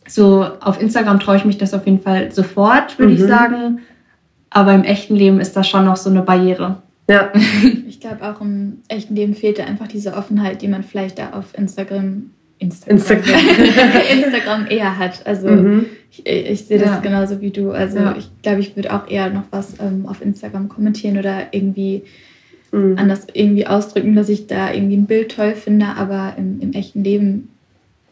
[0.09, 3.18] so, auf Instagram traue ich mich das auf jeden Fall sofort, würde mhm.
[3.18, 3.81] ich sagen.
[4.51, 6.83] Aber im echten Leben ist das schon noch so eine Barriere.
[7.09, 7.33] Ja.
[7.87, 11.57] ich glaube auch im echten Leben fehlte einfach diese Offenheit, die man vielleicht da auf
[11.57, 12.31] Instagram
[12.64, 13.40] Instagram, Instagram.
[14.24, 15.27] Instagram eher hat.
[15.27, 15.87] Also mhm.
[16.11, 17.00] ich, ich, sehe das ja.
[17.00, 17.70] genauso wie du.
[17.70, 18.16] Also ja.
[18.18, 22.03] ich glaube, ich würde auch eher noch was ähm, auf Instagram kommentieren oder irgendwie
[22.72, 22.96] mhm.
[22.98, 27.05] anders irgendwie ausdrücken, dass ich da irgendwie ein Bild toll finde, aber im, im echten
[27.05, 27.50] Leben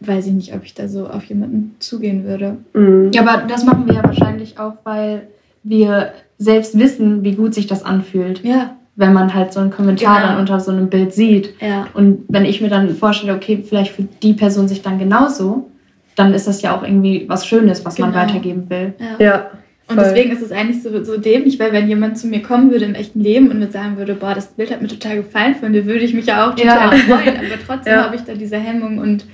[0.00, 2.56] weiß ich nicht, ob ich da so auf jemanden zugehen würde.
[2.74, 3.10] Mhm.
[3.12, 5.28] Ja, aber das machen wir ja wahrscheinlich auch, weil
[5.62, 8.42] wir selbst wissen, wie gut sich das anfühlt.
[8.44, 10.32] Ja wenn man halt so einen Kommentar genau.
[10.32, 11.54] dann unter so einem Bild sieht.
[11.60, 11.86] Ja.
[11.94, 15.70] Und wenn ich mir dann vorstelle, okay, vielleicht für die Person sich dann genauso,
[16.14, 18.08] dann ist das ja auch irgendwie was Schönes, was genau.
[18.08, 18.94] man weitergeben will.
[18.98, 19.24] Ja.
[19.24, 19.50] ja
[19.88, 22.84] und deswegen ist es eigentlich so, so dämlich, weil wenn jemand zu mir kommen würde
[22.84, 25.72] im echten Leben und mir sagen würde, boah, das Bild hat mir total gefallen von
[25.72, 27.04] dir, würde ich mich ja auch total ja.
[27.04, 27.36] freuen.
[27.36, 28.04] Aber trotzdem ja.
[28.04, 29.26] habe ich da diese Hemmung und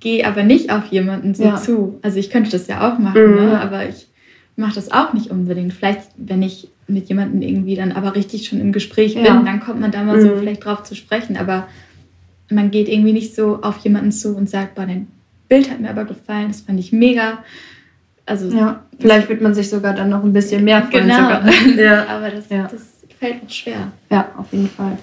[0.00, 1.56] gehe aber nicht auf jemanden so ja.
[1.56, 1.98] zu.
[2.02, 3.34] Also ich könnte das ja auch machen, mhm.
[3.36, 3.60] ne?
[3.60, 4.08] aber ich
[4.56, 5.72] mache das auch nicht unbedingt.
[5.72, 9.80] Vielleicht, wenn ich mit jemandem irgendwie dann aber richtig schon im Gespräch bin, dann kommt
[9.80, 10.22] man da mal mhm.
[10.22, 11.36] so vielleicht drauf zu sprechen.
[11.36, 11.68] Aber
[12.50, 15.08] man geht irgendwie nicht so auf jemanden zu und sagt, boah, dein
[15.48, 17.38] Bild hat mir aber gefallen, das fand ich mega.
[18.24, 21.04] Also ja, vielleicht wird man sich sogar dann noch ein bisschen mehr freuen.
[21.04, 21.40] Genau.
[21.82, 22.06] Ja.
[22.08, 22.68] aber das, ja.
[22.70, 22.82] das
[23.18, 23.92] fällt mir schwer.
[24.10, 24.98] Ja, auf jeden Fall.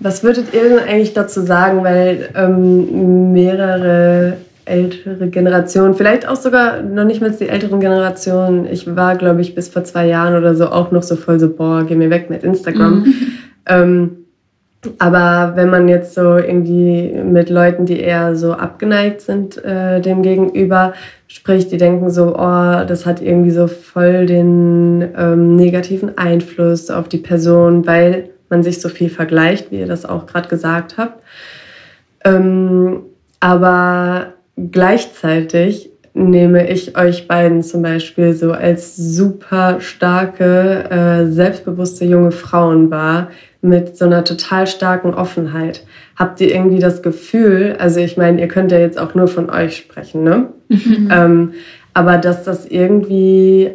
[0.00, 4.36] Was würdet ihr denn eigentlich dazu sagen, weil ähm, mehrere
[4.68, 9.54] ältere Generationen, vielleicht auch sogar noch nicht mal die älteren Generationen, ich war, glaube ich,
[9.54, 12.30] bis vor zwei Jahren oder so auch noch so voll so, boah, geh mir weg
[12.30, 13.00] mit Instagram.
[13.00, 13.14] Mhm.
[13.66, 14.10] Ähm,
[14.98, 20.22] aber wenn man jetzt so irgendwie mit Leuten, die eher so abgeneigt sind, äh, dem
[20.22, 20.92] gegenüber
[21.26, 27.08] spricht, die denken so, oh, das hat irgendwie so voll den ähm, negativen Einfluss auf
[27.08, 31.22] die Person, weil man sich so viel vergleicht, wie ihr das auch gerade gesagt habt.
[32.24, 33.00] Ähm,
[33.40, 34.34] aber
[34.72, 42.90] gleichzeitig nehme ich euch beiden zum Beispiel so als super starke, äh, selbstbewusste junge Frauen
[42.90, 43.28] wahr,
[43.60, 45.84] mit so einer total starken Offenheit.
[46.16, 49.50] Habt ihr irgendwie das Gefühl, also ich meine, ihr könnt ja jetzt auch nur von
[49.50, 50.48] euch sprechen, ne?
[50.68, 51.08] Mhm.
[51.12, 51.52] Ähm,
[51.94, 53.72] aber dass das irgendwie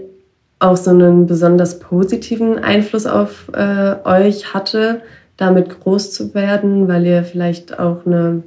[0.59, 5.01] auch so einen besonders positiven Einfluss auf äh, euch hatte,
[5.35, 8.43] damit groß zu werden, weil ihr vielleicht auch eine,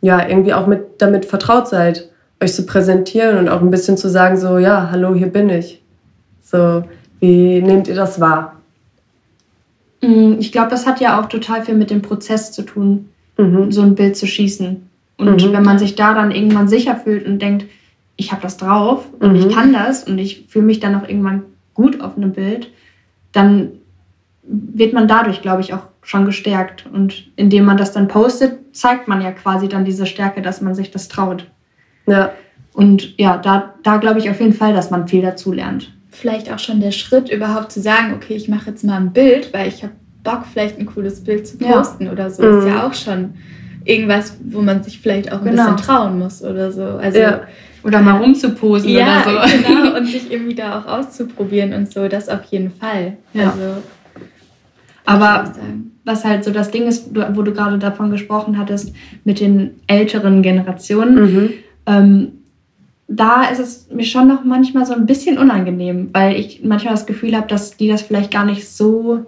[0.00, 2.08] ja, irgendwie auch mit, damit vertraut seid,
[2.40, 5.82] euch zu präsentieren und auch ein bisschen zu sagen, so, ja, hallo, hier bin ich.
[6.42, 6.84] So,
[7.20, 8.56] wie nehmt ihr das wahr?
[10.00, 13.72] Mm, ich glaube, das hat ja auch total viel mit dem Prozess zu tun, mhm.
[13.72, 14.88] so ein Bild zu schießen.
[15.18, 15.52] Und mhm.
[15.52, 17.66] wenn man sich da dann irgendwann sicher fühlt und denkt,
[18.16, 19.36] ich habe das drauf und mhm.
[19.36, 21.42] ich kann das und ich fühle mich dann auch irgendwann
[21.74, 22.70] gut auf einem Bild,
[23.32, 23.70] dann
[24.42, 26.86] wird man dadurch, glaube ich, auch schon gestärkt.
[26.92, 30.74] Und indem man das dann postet, zeigt man ja quasi dann diese Stärke, dass man
[30.74, 31.46] sich das traut.
[32.06, 32.32] Ja.
[32.72, 36.52] Und ja, da, da glaube ich auf jeden Fall, dass man viel dazu lernt vielleicht
[36.52, 39.68] auch schon der Schritt, überhaupt zu sagen, okay, ich mache jetzt mal ein Bild, weil
[39.68, 39.92] ich habe
[40.24, 42.12] Bock, vielleicht ein cooles Bild zu posten ja.
[42.12, 42.42] oder so.
[42.42, 42.58] Mhm.
[42.58, 43.34] Ist ja auch schon
[43.84, 45.72] irgendwas, wo man sich vielleicht auch ein genau.
[45.72, 46.82] bisschen trauen muss oder so.
[46.82, 47.42] Also, ja.
[47.84, 49.58] Oder mal rumzuposen ja, oder so.
[49.66, 53.16] Genau, und sich irgendwie da auch auszuprobieren und so, das auf jeden Fall.
[53.32, 53.50] Ja.
[53.50, 53.82] Also,
[55.04, 55.54] aber
[56.08, 58.94] was halt so das Ding ist, wo du gerade davon gesprochen hattest,
[59.24, 61.50] mit den älteren Generationen, mhm.
[61.86, 62.28] ähm,
[63.06, 67.06] da ist es mir schon noch manchmal so ein bisschen unangenehm, weil ich manchmal das
[67.06, 69.26] Gefühl habe, dass die das vielleicht gar nicht so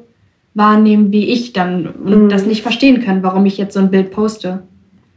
[0.54, 2.28] wahrnehmen wie ich dann und mhm.
[2.28, 4.62] das nicht verstehen können, warum ich jetzt so ein Bild poste.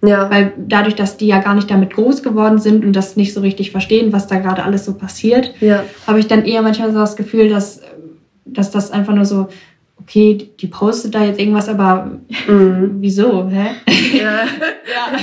[0.06, 0.30] Ja.
[0.30, 3.40] Weil dadurch, dass die ja gar nicht damit groß geworden sind und das nicht so
[3.40, 5.84] richtig verstehen, was da gerade alles so passiert, ja.
[6.06, 7.82] habe ich dann eher manchmal so das Gefühl, dass,
[8.46, 9.48] dass das einfach nur so,
[10.00, 12.96] okay, die postet da jetzt irgendwas, aber mhm.
[13.00, 13.50] wieso?
[13.50, 13.72] Hä?
[14.18, 14.24] Ja.
[14.26, 15.18] ja.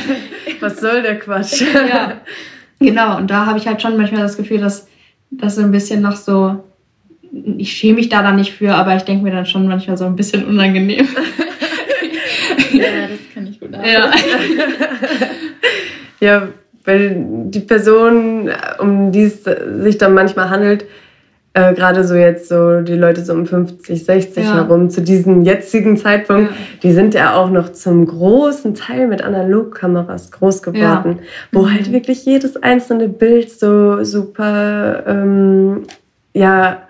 [0.60, 1.62] Was soll der Quatsch?
[1.62, 2.20] Ja.
[2.78, 4.88] Genau, und da habe ich halt schon manchmal das Gefühl, dass
[5.30, 6.64] das so ein bisschen noch so,
[7.58, 10.06] ich schäme mich da dann nicht für, aber ich denke mir dann schon manchmal so
[10.06, 11.06] ein bisschen unangenehm.
[12.72, 14.58] ja, das kann ich gut nachvollziehen.
[16.20, 16.40] Ja.
[16.40, 16.48] ja,
[16.84, 17.16] weil
[17.50, 19.44] die Person, um die es
[19.82, 20.86] sich dann manchmal handelt,
[21.52, 24.54] äh, gerade so jetzt so die Leute so um 50, 60 ja.
[24.54, 26.56] herum, zu diesem jetzigen Zeitpunkt, ja.
[26.82, 31.24] die sind ja auch noch zum großen Teil mit Analogkameras groß geworden, ja.
[31.50, 31.74] wo mhm.
[31.74, 35.82] halt wirklich jedes einzelne Bild so super, ähm,
[36.34, 36.82] ja,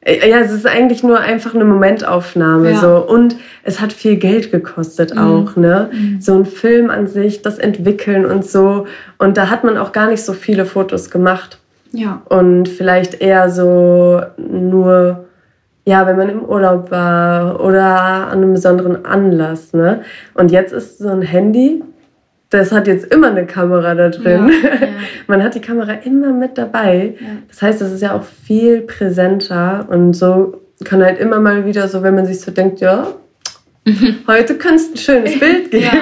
[0.00, 2.76] äh, ja, es ist eigentlich nur einfach eine Momentaufnahme ja.
[2.78, 5.20] so und es hat viel Geld gekostet mhm.
[5.20, 5.90] auch, ne?
[5.92, 6.20] Mhm.
[6.22, 8.86] So ein Film an sich, das entwickeln und so
[9.18, 11.58] und da hat man auch gar nicht so viele Fotos gemacht.
[11.92, 12.22] Ja.
[12.28, 15.26] Und vielleicht eher so nur,
[15.84, 19.72] ja, wenn man im Urlaub war oder an einem besonderen Anlass.
[19.72, 20.02] Ne?
[20.34, 21.82] Und jetzt ist so ein Handy,
[22.50, 24.50] das hat jetzt immer eine Kamera da drin.
[24.62, 24.92] Ja, ja.
[25.26, 27.14] Man hat die Kamera immer mit dabei.
[27.20, 27.26] Ja.
[27.48, 31.88] Das heißt, es ist ja auch viel präsenter und so kann halt immer mal wieder
[31.88, 33.08] so, wenn man sich so denkt, ja,
[34.26, 35.84] heute könnte es ein schönes Bild geben.
[35.84, 35.92] Ja.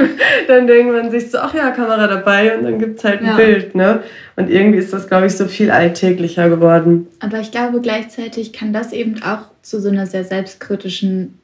[0.49, 3.27] Dann denkt man sich so, ach ja, Kamera dabei und dann gibt es halt ein
[3.27, 3.37] ja.
[3.37, 3.75] Bild.
[3.75, 4.03] Ne?
[4.37, 7.07] Und irgendwie ist das, glaube ich, so viel alltäglicher geworden.
[7.21, 11.39] Aber ich glaube, gleichzeitig kann das eben auch zu so einer sehr selbstkritischen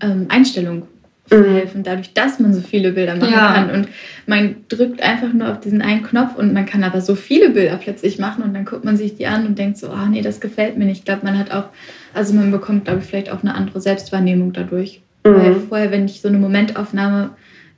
[0.00, 0.84] ähm, Einstellung mhm.
[1.26, 1.84] verhelfen, mhm.
[1.84, 3.54] dadurch, dass man so viele Bilder machen ja.
[3.54, 3.70] kann.
[3.70, 3.88] Und
[4.26, 7.76] man drückt einfach nur auf diesen einen Knopf und man kann aber so viele Bilder
[7.76, 10.40] plötzlich machen und dann guckt man sich die an und denkt so, ah nee, das
[10.40, 11.00] gefällt mir nicht.
[11.00, 11.66] Ich glaube, man hat auch,
[12.12, 15.00] also man bekommt, glaube ich, vielleicht auch eine andere Selbstwahrnehmung dadurch.
[15.24, 15.34] Mhm.
[15.34, 17.30] Weil vorher, wenn ich so eine Momentaufnahme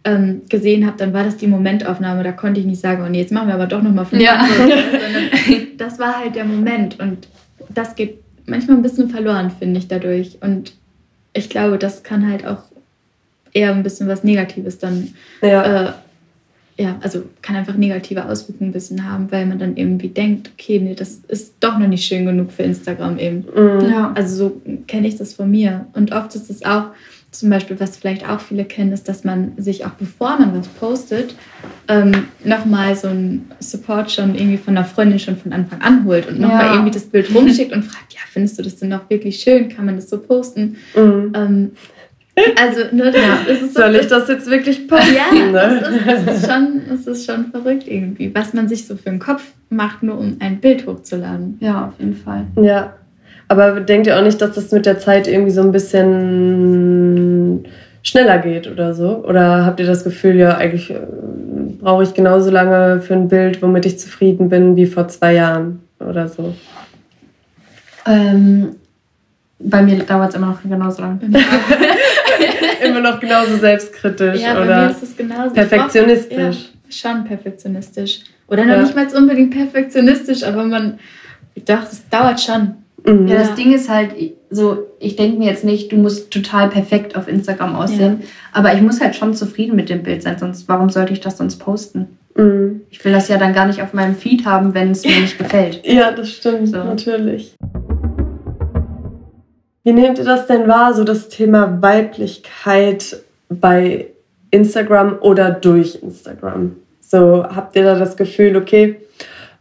[0.05, 2.23] ähm, gesehen habe, dann war das die Momentaufnahme.
[2.23, 4.47] Da konnte ich nicht sagen, und oh jetzt machen wir aber doch nochmal fünf ja.
[5.79, 6.99] das war halt der Moment.
[7.01, 7.29] Und
[7.75, 10.39] das geht manchmal ein bisschen verloren, finde ich, dadurch.
[10.41, 10.75] Und
[11.33, 12.63] ich glaube, das kann halt auch
[13.53, 15.15] eher ein bisschen was Negatives dann.
[15.43, 15.89] Ja.
[15.89, 15.93] Äh,
[16.79, 20.79] ja, also kann einfach negative Auswirkungen ein bisschen haben, weil man dann irgendwie denkt, okay,
[20.79, 23.47] nee, das ist doch noch nicht schön genug für Instagram eben.
[23.55, 23.89] Mhm.
[23.89, 24.13] Ja.
[24.15, 25.87] Also so kenne ich das von mir.
[25.95, 26.89] Und oft ist es auch,
[27.39, 30.69] zum Beispiel, was vielleicht auch viele kennen, ist, dass man sich auch bevor man was
[30.69, 31.35] postet,
[31.89, 36.29] ähm, nochmal so ein Support schon irgendwie von einer Freundin schon von Anfang an holt
[36.29, 36.73] und nochmal ja.
[36.75, 39.69] irgendwie das Bild rumschickt und fragt, ja, findest du das denn auch wirklich schön?
[39.69, 40.77] Kann man das so posten?
[40.95, 41.33] Mhm.
[41.35, 41.71] Ähm,
[42.59, 43.35] also, ne, das ja.
[43.53, 45.15] ist, ist Soll ich das jetzt wirklich posten?
[45.15, 45.53] Ja, ne?
[45.53, 49.11] das, ist, das, ist schon, das ist schon verrückt irgendwie, was man sich so für
[49.11, 51.57] den Kopf macht, nur um ein Bild hochzuladen.
[51.61, 52.47] Ja, auf jeden Fall.
[52.61, 52.96] Ja.
[53.49, 57.65] Aber denkt ihr auch nicht, dass das mit der Zeit irgendwie so ein bisschen
[58.03, 59.25] schneller geht oder so?
[59.25, 61.01] Oder habt ihr das Gefühl, ja, eigentlich äh,
[61.81, 65.81] brauche ich genauso lange für ein Bild, womit ich zufrieden bin, wie vor zwei Jahren
[66.01, 66.55] oder so?
[68.07, 68.77] Ähm,
[69.59, 71.21] bei mir dauert es immer noch genauso lange.
[72.85, 75.55] immer noch genauso selbstkritisch ja, oder bei mir ist es genauso.
[75.55, 76.71] perfektionistisch.
[76.89, 78.21] ja, schon perfektionistisch.
[78.49, 78.83] Oder noch ja.
[78.83, 80.99] nicht mal unbedingt perfektionistisch, aber man,
[81.65, 82.75] doch, es dauert schon.
[83.07, 83.29] Mhm.
[83.29, 84.11] Ja, das Ding ist halt
[84.51, 88.27] so, ich denke mir jetzt nicht, du musst total perfekt auf Instagram aussehen, ja.
[88.53, 91.39] aber ich muss halt schon zufrieden mit dem Bild sein, sonst warum sollte ich das
[91.39, 92.19] sonst posten?
[92.35, 92.83] Mhm.
[92.91, 95.39] Ich will das ja dann gar nicht auf meinem Feed haben, wenn es mir nicht
[95.39, 95.83] gefällt.
[95.87, 96.79] Ja, das stimmt, so.
[96.79, 97.55] natürlich.
[99.85, 104.09] Wie nehmt ihr das denn wahr, so das Thema Weiblichkeit bei
[104.51, 106.73] Instagram oder durch Instagram?
[107.01, 108.97] So, habt ihr da das Gefühl, okay,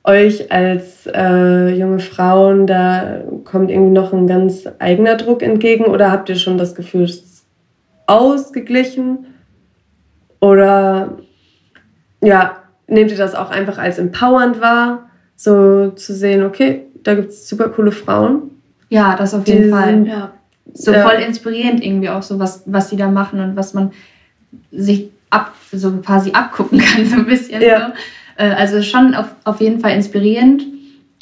[0.05, 6.11] euch als äh, junge Frauen, da kommt irgendwie noch ein ganz eigener Druck entgegen oder
[6.11, 7.45] habt ihr schon das Gefühl, es ist
[8.07, 9.25] ausgeglichen?
[10.39, 11.17] Oder
[12.21, 17.29] ja, nehmt ihr das auch einfach als empowernd wahr, so zu sehen, okay, da gibt
[17.29, 18.51] es super coole Frauen?
[18.89, 20.05] Ja, das auf jeden Fall.
[20.05, 20.31] Ja.
[20.73, 21.07] So ja.
[21.07, 23.91] voll inspirierend irgendwie auch so, was, was die da machen und was man
[24.71, 27.61] sich ab, so quasi abgucken kann, so ein bisschen.
[27.61, 27.87] Ja.
[27.87, 27.93] So.
[28.35, 30.63] Äh, also schon auf, auf jeden Fall inspirierend.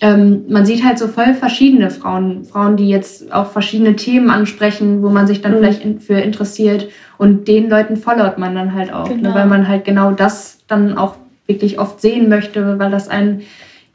[0.01, 5.01] Ähm, man sieht halt so voll verschiedene Frauen, Frauen, die jetzt auch verschiedene Themen ansprechen,
[5.01, 5.57] wo man sich dann mhm.
[5.57, 9.29] vielleicht in, für interessiert und den Leuten followt man dann halt auch, ne, genau.
[9.29, 11.15] ne, weil man halt genau das dann auch
[11.47, 13.43] wirklich oft sehen möchte, weil das einen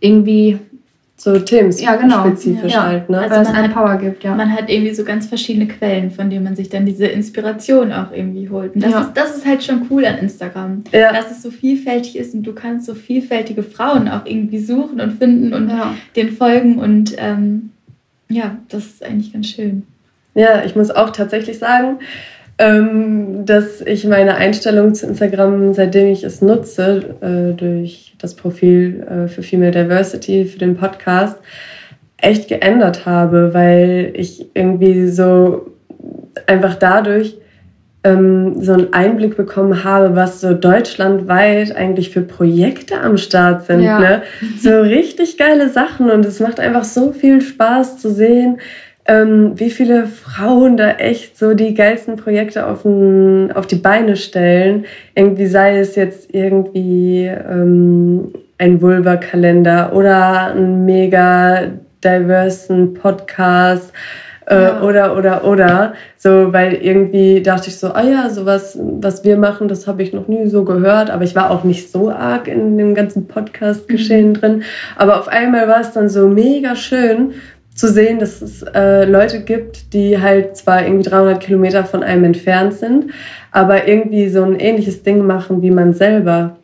[0.01, 0.59] irgendwie
[1.21, 2.27] so themenspezifisch ja, genau.
[2.27, 2.85] spezifisch ja.
[2.85, 3.19] halt, ne?
[3.19, 4.37] Also Weil es einen Power gibt, ja.
[4.37, 8.13] Man hat irgendwie so ganz verschiedene Quellen, von denen man sich dann diese Inspiration auch
[8.13, 8.77] irgendwie holt.
[8.77, 9.01] Und das, ja.
[9.01, 11.13] ist, das ist halt schon cool an Instagram, ja.
[11.13, 15.19] dass es so vielfältig ist und du kannst so vielfältige Frauen auch irgendwie suchen und
[15.19, 15.73] finden und
[16.15, 17.71] den folgen und ähm,
[18.29, 19.85] ja, das ist eigentlich ganz schön.
[20.35, 21.99] Ja, ich muss auch tatsächlich sagen,
[22.59, 29.07] ähm, dass ich meine Einstellung zu Instagram, seitdem ich es nutze, äh, durch das Profil
[29.09, 31.39] äh, für Female Diversity, für den Podcast,
[32.17, 35.73] echt geändert habe, weil ich irgendwie so
[36.47, 37.39] einfach dadurch
[38.05, 43.83] ähm, so einen Einblick bekommen habe, was so deutschlandweit eigentlich für Projekte am Start sind.
[43.83, 43.99] Ja.
[43.99, 44.23] Ne?
[44.61, 48.59] So richtig geile Sachen und es macht einfach so viel Spaß zu sehen,
[49.09, 54.17] ähm, wie viele Frauen da echt so die geilsten Projekte auf, den, auf die Beine
[54.17, 54.85] stellen.
[55.15, 61.63] Irgendwie sei es jetzt irgendwie ähm, ein Vulva-Kalender oder ein mega
[62.05, 63.95] diversen Podcast.
[64.47, 64.83] Äh, ja.
[64.83, 65.95] Oder, oder, oder.
[66.19, 70.13] So, weil irgendwie dachte ich so, ah ja, sowas, was wir machen, das habe ich
[70.13, 71.09] noch nie so gehört.
[71.09, 74.35] Aber ich war auch nicht so arg in dem ganzen Podcast-Geschehen mhm.
[74.35, 74.63] drin.
[74.97, 77.33] Aber auf einmal war es dann so mega schön,
[77.79, 82.25] zu sehen, dass es äh, Leute gibt, die halt zwar irgendwie 300 Kilometer von einem
[82.25, 83.13] entfernt sind,
[83.53, 86.57] aber irgendwie so ein ähnliches Ding machen wie man selber.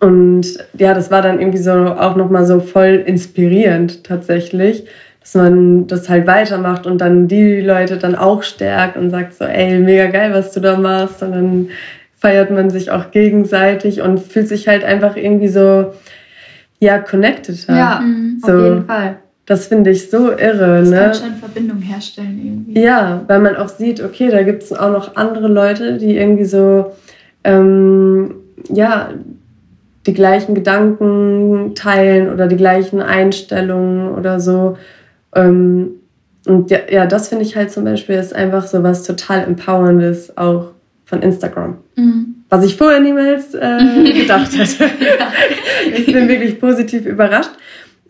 [0.00, 0.46] Und
[0.78, 4.86] ja, das war dann irgendwie so auch nochmal so voll inspirierend tatsächlich,
[5.20, 9.44] dass man das halt weitermacht und dann die Leute dann auch stärkt und sagt so,
[9.44, 11.22] ey, mega geil, was du da machst.
[11.22, 11.68] Und dann
[12.16, 15.92] feiert man sich auch gegenseitig und fühlt sich halt einfach irgendwie so,
[16.78, 17.66] ja, connected.
[17.68, 18.52] Ja, mhm, so.
[18.52, 19.16] auf jeden Fall.
[19.50, 20.78] Das finde ich so irre.
[20.78, 20.96] Das ne?
[20.96, 22.80] kann schon Verbindung herstellen irgendwie.
[22.80, 26.44] Ja, weil man auch sieht, okay, da gibt es auch noch andere Leute, die irgendwie
[26.44, 26.92] so,
[27.42, 28.36] ähm,
[28.72, 29.10] ja,
[30.06, 34.76] die gleichen Gedanken teilen oder die gleichen Einstellungen oder so.
[35.34, 35.96] Ähm,
[36.46, 40.38] und ja, ja das finde ich halt zum Beispiel ist einfach so was total Empowerndes
[40.38, 40.68] auch
[41.06, 41.78] von Instagram.
[41.96, 42.36] Mhm.
[42.50, 44.84] Was ich vorher niemals äh, gedacht hätte.
[45.92, 47.50] ich bin wirklich positiv überrascht.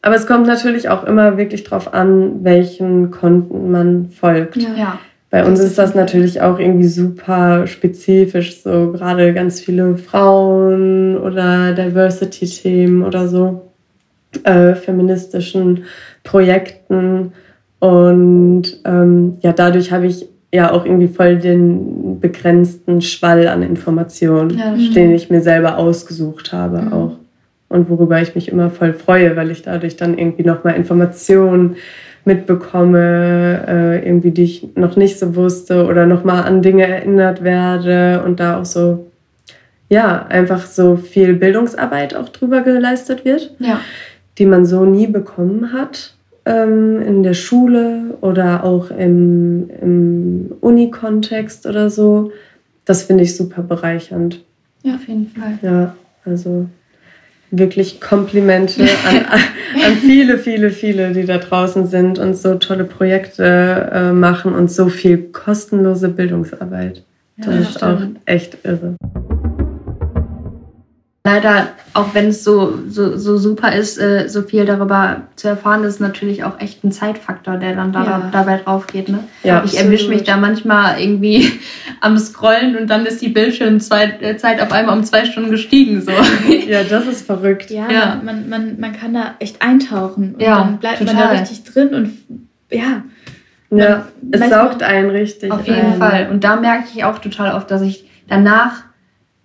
[0.03, 4.57] Aber es kommt natürlich auch immer wirklich drauf an, welchen Konten man folgt.
[4.57, 4.99] Ja.
[5.31, 11.73] Bei uns ist das natürlich auch irgendwie super spezifisch, so gerade ganz viele Frauen oder
[11.73, 13.71] Diversity-Themen oder so,
[14.43, 15.85] äh, feministischen
[16.25, 17.33] Projekten.
[17.79, 24.59] Und ähm, ja, dadurch habe ich ja auch irgendwie voll den begrenzten Schwall an Informationen,
[24.59, 26.93] ja, den ich mir selber ausgesucht habe mhm.
[26.93, 27.17] auch.
[27.71, 31.77] Und worüber ich mich immer voll freue, weil ich dadurch dann irgendwie nochmal Informationen
[32.25, 38.23] mitbekomme, äh, irgendwie die ich noch nicht so wusste oder nochmal an Dinge erinnert werde
[38.27, 39.07] und da auch so,
[39.89, 43.81] ja, einfach so viel Bildungsarbeit auch drüber geleistet wird, ja.
[44.37, 46.15] die man so nie bekommen hat
[46.47, 52.33] ähm, in der Schule oder auch im, im Uni-Kontext oder so.
[52.85, 54.43] Das finde ich super bereichernd.
[54.83, 55.59] Ja, auf jeden Fall.
[55.63, 56.67] Ja, also
[57.51, 59.17] wirklich Komplimente an,
[59.87, 64.71] an viele, viele, viele, die da draußen sind und so tolle Projekte äh, machen und
[64.71, 67.03] so viel kostenlose Bildungsarbeit.
[67.37, 68.97] Das ja, ist auch echt irre
[71.23, 75.85] leider, auch wenn es so, so, so super ist, äh, so viel darüber zu erfahren,
[75.85, 78.31] ist natürlich auch echt ein Zeitfaktor, der dann da, ja.
[78.33, 79.11] dabei drauf geht.
[79.11, 79.25] Ne?
[79.43, 81.53] Ja, ich erwische mich da manchmal irgendwie
[82.01, 86.01] am Scrollen und dann ist die Bildschirmzeit äh, auf einmal um zwei Stunden gestiegen.
[86.01, 86.13] So.
[86.67, 87.71] Ja, das ist verrückt.
[87.71, 88.21] Ja, ja.
[88.25, 91.15] Man, man, man kann da echt eintauchen und ja, dann bleibt total.
[91.15, 92.13] man da richtig drin und
[92.71, 93.03] ja.
[93.71, 95.51] Ja, es saugt einen richtig.
[95.51, 95.99] Auf jeden ein.
[95.99, 96.29] Fall.
[96.31, 98.83] Und da merke ich auch total oft, dass ich danach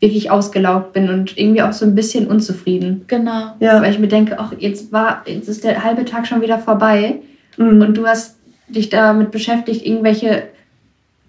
[0.06, 3.06] wirklich ausgelaugt bin und irgendwie auch so ein bisschen unzufrieden.
[3.08, 3.56] Genau.
[3.60, 3.82] Ja.
[3.82, 7.16] Weil ich mir denke, ach, jetzt war, jetzt ist der halbe Tag schon wieder vorbei
[7.58, 7.82] mhm.
[7.82, 8.38] und du hast
[8.68, 10.44] dich damit beschäftigt, irgendwelche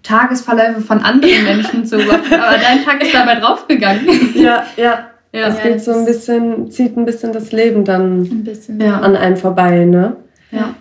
[0.03, 4.07] Tagesverläufe von anderen Menschen zu beobachten, aber dein Tag ist dabei draufgegangen.
[4.35, 5.07] Ja, ja.
[5.33, 9.01] Ja, es geht so ein bisschen, zieht ein bisschen das Leben dann ein bisschen, ja.
[9.01, 10.15] an einem vorbei, ne?
[10.51, 10.73] Ja.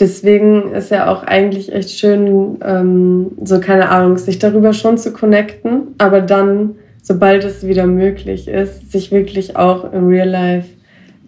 [0.00, 5.12] Deswegen ist ja auch eigentlich echt schön, ähm, so keine Ahnung, sich darüber schon zu
[5.12, 10.68] connecten, aber dann sobald es wieder möglich ist, sich wirklich auch im Real Life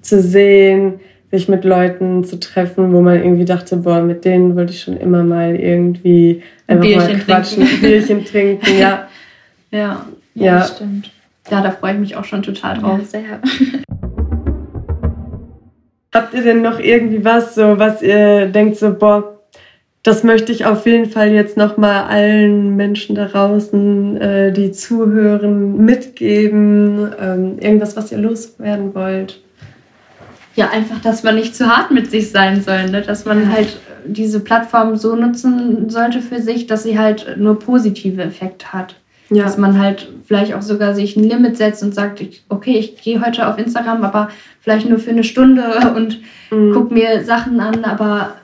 [0.03, 4.73] zu sehen, sich mit Leuten zu treffen, wo man irgendwie dachte, boah, mit denen wollte
[4.73, 7.81] ich schon immer mal irgendwie einfach Bierchen mal quatschen, trinken.
[7.81, 9.09] Bierchen trinken, ja.
[9.73, 10.05] Ja,
[10.35, 10.65] ja, ja.
[10.65, 11.13] stimmt.
[11.49, 12.99] Ja, da freue ich mich auch schon total drauf.
[12.99, 13.41] Ja, sehr.
[16.13, 19.40] Habt ihr denn noch irgendwie was, so was ihr denkt, so, boah,
[20.03, 25.77] das möchte ich auf jeden Fall jetzt nochmal allen Menschen da draußen, äh, die zuhören,
[25.85, 27.13] mitgeben.
[27.21, 29.43] Ähm, irgendwas, was ihr loswerden wollt.
[30.57, 32.89] Ja, einfach, dass man nicht zu hart mit sich sein soll.
[32.91, 33.03] Ne?
[33.03, 38.23] Dass man halt diese Plattform so nutzen sollte für sich, dass sie halt nur positive
[38.23, 38.97] Effekte hat.
[39.29, 39.45] Ja.
[39.45, 43.25] Dass man halt vielleicht auch sogar sich ein Limit setzt und sagt, okay, ich gehe
[43.25, 45.63] heute auf Instagram, aber vielleicht nur für eine Stunde
[45.95, 46.73] und mhm.
[46.73, 48.40] guck mir Sachen an, aber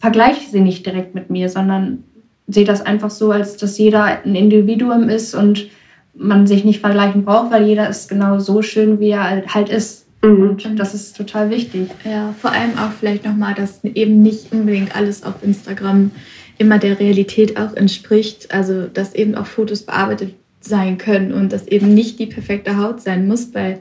[0.00, 2.04] vergleiche sie nicht direkt mit mir, sondern
[2.48, 5.68] sehe das einfach so, als dass jeder ein Individuum ist und
[6.14, 10.06] man sich nicht vergleichen braucht, weil jeder ist genau so schön, wie er halt ist.
[10.22, 10.58] Mhm.
[10.64, 11.88] Und das ist total wichtig.
[12.04, 16.10] Ja, vor allem auch vielleicht nochmal, dass eben nicht unbedingt alles auf Instagram
[16.58, 18.52] immer der Realität auch entspricht.
[18.52, 23.00] Also, dass eben auch Fotos bearbeitet sein können und dass eben nicht die perfekte Haut
[23.00, 23.80] sein muss, weil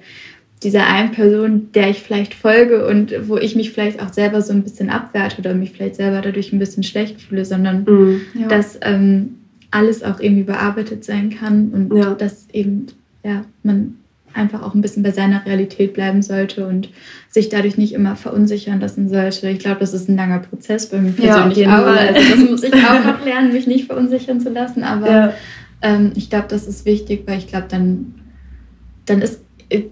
[0.64, 4.52] dieser einen Person, der ich vielleicht folge und wo ich mich vielleicht auch selber so
[4.52, 8.48] ein bisschen abwerte oder mich vielleicht selber dadurch ein bisschen schlecht fühle, sondern mhm, ja.
[8.48, 9.36] dass ähm,
[9.72, 12.14] alles auch irgendwie bearbeitet sein kann und ja.
[12.14, 12.88] dass eben
[13.24, 13.96] ja, man
[14.34, 16.90] einfach auch ein bisschen bei seiner Realität bleiben sollte und
[17.30, 19.50] sich dadurch nicht immer verunsichern lassen sollte.
[19.50, 21.86] Ich glaube, das ist ein langer Prozess bei mir persönlich ja, auch.
[21.86, 24.84] Also das muss ich auch noch lernen, mich nicht verunsichern zu lassen.
[24.84, 25.34] Aber
[25.82, 28.14] ähm, ich glaube, das ist wichtig, weil ich glaube, dann,
[29.06, 29.42] dann ist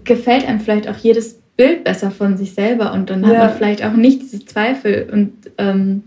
[0.04, 3.28] gefällt einem vielleicht auch jedes Bild besser von sich selber und dann ja.
[3.28, 6.04] hat man vielleicht auch nicht diese Zweifel und ähm,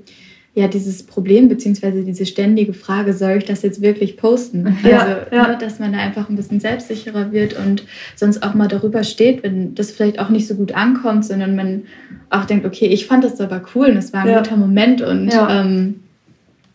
[0.54, 4.78] ja, dieses Problem beziehungsweise diese ständige Frage, soll ich das jetzt wirklich posten?
[4.84, 5.48] Ja, also, ja.
[5.48, 7.84] Ne, dass man da einfach ein bisschen selbstsicherer wird und
[8.16, 11.84] sonst auch mal darüber steht, wenn das vielleicht auch nicht so gut ankommt, sondern man
[12.30, 14.38] auch denkt, okay, ich fand das aber cool und es war ein ja.
[14.40, 16.02] guter Moment und ähm,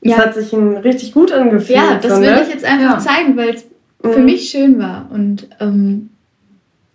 [0.01, 0.19] es ja.
[0.19, 1.79] hat sich richtig gut angefühlt.
[1.79, 2.43] Ja, das so, will ne?
[2.47, 3.67] ich jetzt einfach zeigen, weil es
[4.03, 4.13] mhm.
[4.13, 6.11] für mich schön war und ähm,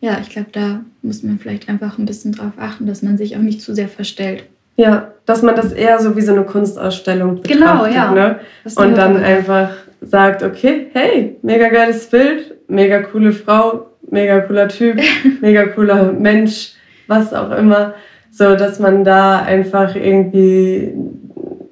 [0.01, 3.37] ja, ich glaube, da muss man vielleicht einfach ein bisschen drauf achten, dass man sich
[3.37, 4.43] auch nicht zu sehr verstellt.
[4.75, 7.59] Ja, dass man das eher so wie so eine Kunstausstellung betrachtet.
[7.59, 8.11] Genau, ja.
[8.11, 8.39] Ne?
[8.75, 9.69] Und dann einfach
[10.01, 14.99] sagt, okay, hey, mega geiles Bild, mega coole Frau, mega cooler Typ,
[15.41, 16.73] mega cooler Mensch,
[17.07, 17.93] was auch immer.
[18.31, 20.93] So, dass man da einfach irgendwie,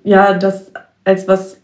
[0.03, 0.71] ja, das
[1.03, 1.59] als was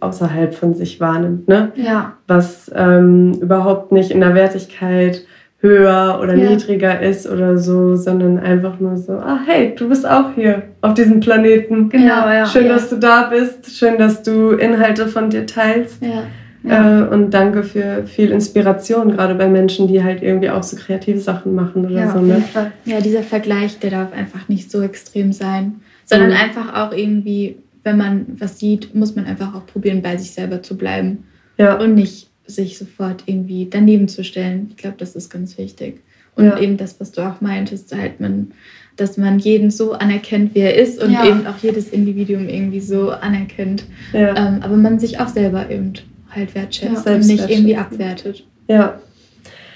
[0.00, 1.72] außerhalb von sich wahrnimmt, ne?
[1.74, 2.14] Ja.
[2.26, 5.26] Was ähm, überhaupt nicht in der Wertigkeit
[5.60, 6.50] höher oder ja.
[6.50, 10.94] niedriger ist oder so, sondern einfach nur so, ah hey, du bist auch hier auf
[10.94, 11.88] diesem Planeten.
[11.88, 12.46] Genau, ja.
[12.46, 12.74] Schön, ja.
[12.74, 16.00] dass du da bist, schön, dass du Inhalte von dir teilst.
[16.00, 16.22] Ja.
[16.64, 21.18] Äh, und danke für viel Inspiration, gerade bei Menschen, die halt irgendwie auch so kreative
[21.18, 22.20] Sachen machen oder ja, so.
[22.20, 22.42] Ne?
[22.84, 26.36] Ja, dieser Vergleich, der darf einfach nicht so extrem sein, sondern mhm.
[26.36, 30.62] einfach auch irgendwie, wenn man was sieht, muss man einfach auch probieren, bei sich selber
[30.62, 31.24] zu bleiben.
[31.56, 31.78] Ja.
[31.78, 34.68] Und nicht sich sofort irgendwie daneben zu stellen.
[34.70, 36.00] Ich glaube, das ist ganz wichtig.
[36.34, 36.58] Und ja.
[36.58, 38.52] eben das, was du auch meintest, halt man,
[38.96, 41.26] dass man jeden so anerkennt, wie er ist und ja.
[41.26, 43.84] eben auch jedes Individuum irgendwie so anerkennt.
[44.12, 44.36] Ja.
[44.36, 45.92] Ähm, aber man sich auch selber eben
[46.30, 48.44] halt wertschätzt und nicht irgendwie abwertet.
[48.68, 49.00] Ja.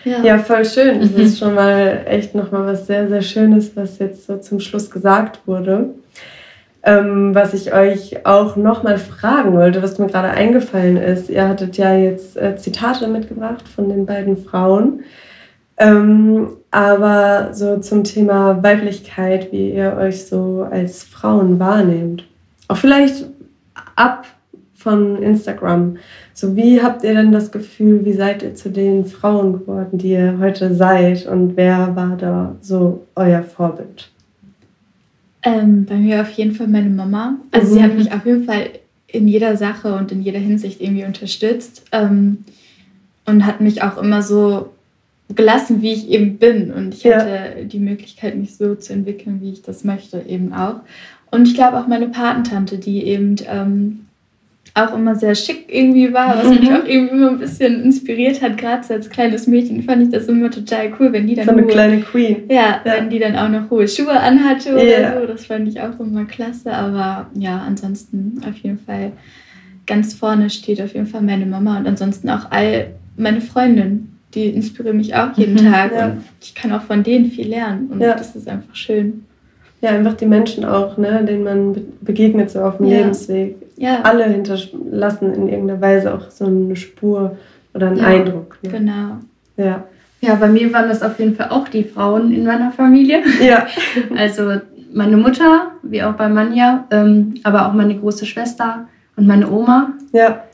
[0.05, 0.39] Ja.
[0.39, 1.01] voll schön.
[1.01, 4.91] Das ist schon mal echt nochmal was sehr, sehr Schönes, was jetzt so zum Schluss
[4.91, 5.95] gesagt wurde.
[6.85, 11.31] Ähm, was ich euch auch nochmal fragen wollte, was mir gerade eingefallen ist.
[11.31, 15.03] Ihr hattet ja jetzt äh, Zitate mitgebracht von den beiden Frauen.
[15.77, 22.25] Ähm, aber so zum Thema Weiblichkeit, wie ihr euch so als Frauen wahrnehmt.
[22.69, 23.27] Auch vielleicht
[23.97, 24.27] ab
[24.75, 25.97] von Instagram.
[26.35, 30.13] So, wie habt ihr denn das Gefühl, wie seid ihr zu den Frauen geworden, die
[30.13, 31.27] ihr heute seid?
[31.27, 34.12] Und wer war da so euer Vorbild?
[35.43, 37.37] Ähm, bei mir auf jeden Fall meine Mama.
[37.51, 37.75] Also mhm.
[37.75, 38.71] sie hat mich auf jeden Fall
[39.09, 42.45] in jeder Sache und in jeder Hinsicht irgendwie unterstützt ähm,
[43.27, 44.71] und hat mich auch immer so
[45.35, 46.73] gelassen, wie ich eben bin.
[46.73, 47.19] Und ich ja.
[47.19, 50.77] hatte die Möglichkeit, mich so zu entwickeln, wie ich das möchte, eben auch.
[51.31, 54.07] Und ich glaube auch meine Patentante, die eben ähm,
[54.75, 56.61] auch immer sehr schick irgendwie war, was mhm.
[56.61, 58.57] mich auch irgendwie immer ein bisschen inspiriert hat.
[58.57, 61.45] Gerade so als kleines Mädchen fand ich das immer total cool, wenn die dann.
[61.45, 62.45] So eine hohe, kleine Queen.
[62.49, 65.21] Ja, ja, wenn die dann auch noch hohe Schuhe anhatte oder yeah.
[65.21, 65.27] so.
[65.27, 66.73] Das fand ich auch immer klasse.
[66.73, 69.13] Aber ja, ansonsten auf jeden Fall
[69.87, 74.09] ganz vorne steht auf jeden Fall meine Mama und ansonsten auch all meine Freundinnen.
[74.35, 76.07] Die inspirieren mich auch jeden mhm, Tag ja.
[76.07, 78.15] und ich kann auch von denen viel lernen und ja.
[78.15, 79.27] das ist einfach schön.
[79.83, 82.87] Ja, einfach die Menschen auch, ne, denen man begegnet so auf dem.
[82.87, 83.57] Lebensweg.
[83.77, 84.03] Ja.
[84.03, 87.37] Alle hinterlassen in irgendeiner Weise auch so eine Spur
[87.75, 88.59] oder einen ja, Eindruck.
[88.63, 88.71] Ne?
[88.71, 89.17] Genau.
[89.57, 89.85] Ja.
[90.21, 93.23] Ja, bei mir waren das auf jeden Fall auch die Frauen in meiner Familie.
[93.41, 93.67] Ja.
[94.17, 94.53] also
[94.93, 99.93] meine Mutter, wie auch bei Manja, ähm, aber auch meine große Schwester und meine Oma.
[100.13, 100.45] Ja.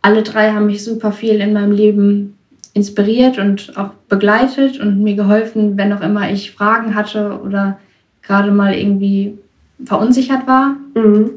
[0.00, 2.36] Alle drei haben mich super viel in meinem Leben
[2.74, 7.78] inspiriert und auch begleitet und mir geholfen, wenn auch immer ich Fragen hatte oder
[8.22, 9.38] gerade mal irgendwie
[9.84, 10.76] verunsichert war.
[10.94, 11.30] Mhm.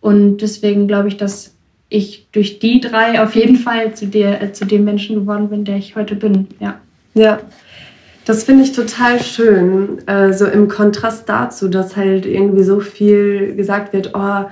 [0.00, 1.54] Und deswegen glaube ich, dass
[1.88, 5.64] ich durch die drei auf jeden Fall zu, der, äh, zu dem Menschen geworden bin,
[5.64, 6.48] der ich heute bin.
[6.58, 6.80] Ja.
[7.14, 7.40] Ja.
[8.24, 13.54] Das finde ich total schön, äh, so im Kontrast dazu, dass halt irgendwie so viel
[13.54, 14.46] gesagt wird, oh,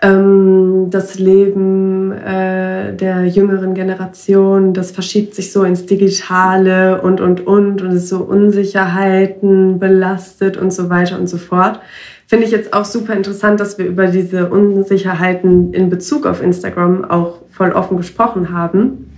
[0.00, 7.46] ähm, das Leben äh, der jüngeren Generation, das verschiebt sich so ins Digitale und, und,
[7.46, 11.80] und und ist so Unsicherheiten belastet und so weiter und so fort.
[12.26, 17.04] Finde ich jetzt auch super interessant, dass wir über diese Unsicherheiten in Bezug auf Instagram
[17.04, 19.10] auch voll offen gesprochen haben.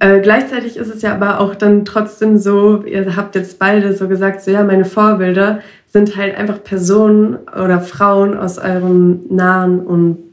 [0.00, 4.06] Äh, gleichzeitig ist es ja aber auch dann trotzdem so, ihr habt jetzt beide so
[4.06, 9.80] gesagt, so ja, meine Vorbilder sind halt einfach Personen oder Frauen aus eurem nahen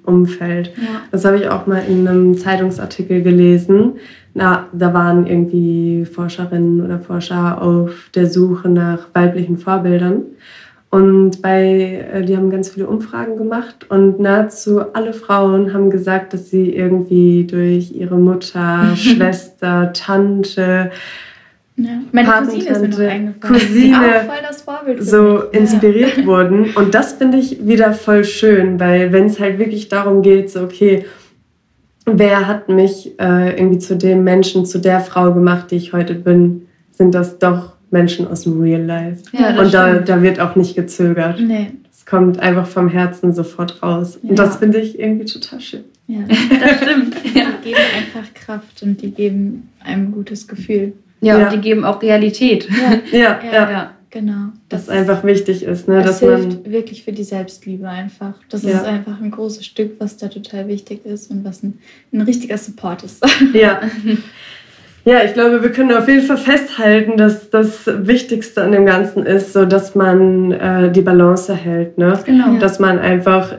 [0.03, 0.72] Umfeld.
[0.78, 1.01] Ja.
[1.11, 3.93] Das habe ich auch mal in einem Zeitungsartikel gelesen.
[4.34, 10.24] Na, da waren irgendwie Forscherinnen oder Forscher auf der Suche nach weiblichen Vorbildern.
[10.95, 16.31] Und bei, äh, die haben ganz viele Umfragen gemacht und nahezu alle Frauen haben gesagt,
[16.31, 20.91] dass sie irgendwie durch ihre Mutter, Schwester, Tante,
[21.75, 21.89] ja.
[22.13, 23.35] Meine Cousine ist mir noch eingefallen.
[23.41, 26.25] Cousine so inspiriert ja.
[26.25, 26.73] wurden.
[26.73, 30.61] Und das finde ich wieder voll schön, weil wenn es halt wirklich darum geht, so
[30.61, 31.03] okay,
[32.05, 36.15] wer hat mich äh, irgendwie zu dem Menschen, zu der Frau gemacht, die ich heute
[36.15, 39.23] bin, sind das doch Menschen aus dem Real Life.
[39.31, 41.39] Ja, Und da, da wird auch nicht gezögert.
[41.39, 41.71] Nee.
[41.89, 44.19] Es kommt einfach vom Herzen sofort raus.
[44.21, 45.85] Und das finde ich irgendwie total schön.
[46.07, 46.37] Ja, das
[46.81, 47.15] stimmt.
[47.23, 47.29] Die
[47.69, 50.93] geben einfach Kraft und die geben einem ein gutes Gefühl.
[51.21, 52.67] Ja, ja, und die geben auch Realität.
[52.69, 53.71] Ja, ja, ja.
[53.71, 53.91] ja.
[54.11, 54.49] Genau.
[54.69, 55.89] Das, das einfach wichtig ist.
[55.89, 58.35] Ne, das hilft wirklich für die Selbstliebe einfach.
[58.49, 58.71] Das ja.
[58.71, 61.79] ist einfach ein großes Stück, was da total wichtig ist und was ein,
[62.13, 63.25] ein richtiger Support ist.
[63.53, 63.81] Ja.
[65.06, 69.24] Ja, ich glaube, wir können auf jeden Fall festhalten, dass das Wichtigste an dem Ganzen
[69.24, 72.18] ist, so dass man äh, die Balance hält, ne?
[72.26, 72.58] Genau.
[72.58, 73.53] Dass man einfach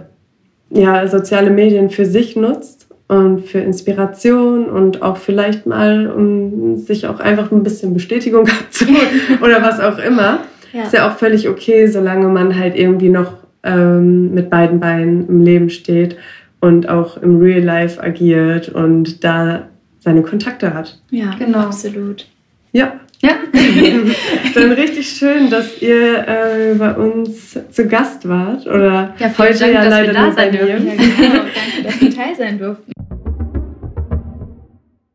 [0.70, 7.06] ja, soziale Medien für sich nutzt und für Inspiration und auch vielleicht mal, um sich
[7.06, 8.98] auch einfach ein bisschen Bestätigung abzuholen
[9.40, 10.40] oder was auch immer.
[10.72, 10.82] Ja.
[10.82, 15.40] Ist ja auch völlig okay, solange man halt irgendwie noch ähm, mit beiden Beinen im
[15.42, 16.16] Leben steht
[16.60, 19.68] und auch im Real Life agiert und da
[20.06, 21.00] seine Kontakte hat.
[21.10, 21.58] Ja, genau.
[21.58, 22.26] Absolut.
[22.70, 23.00] Ja.
[23.22, 23.30] Ja.
[24.54, 28.68] Dann richtig schön, dass ihr äh, bei uns zu Gast wart.
[28.68, 30.66] Oder ja, heute Dank, ja dass leider wir da nur bei sein mir.
[30.66, 30.86] dürfen.
[30.86, 31.34] Ja, genau.
[31.34, 32.92] Danke, dass wir Teil sein durften.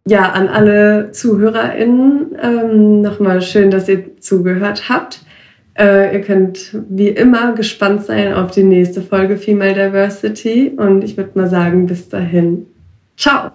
[0.10, 5.22] Ja, an alle ZuhörerInnen ähm, nochmal schön, dass ihr zugehört habt.
[5.80, 11.16] Äh, ihr könnt wie immer gespannt sein auf die nächste Folge Female Diversity und ich
[11.16, 12.66] würde mal sagen, bis dahin.
[13.16, 13.52] Ciao!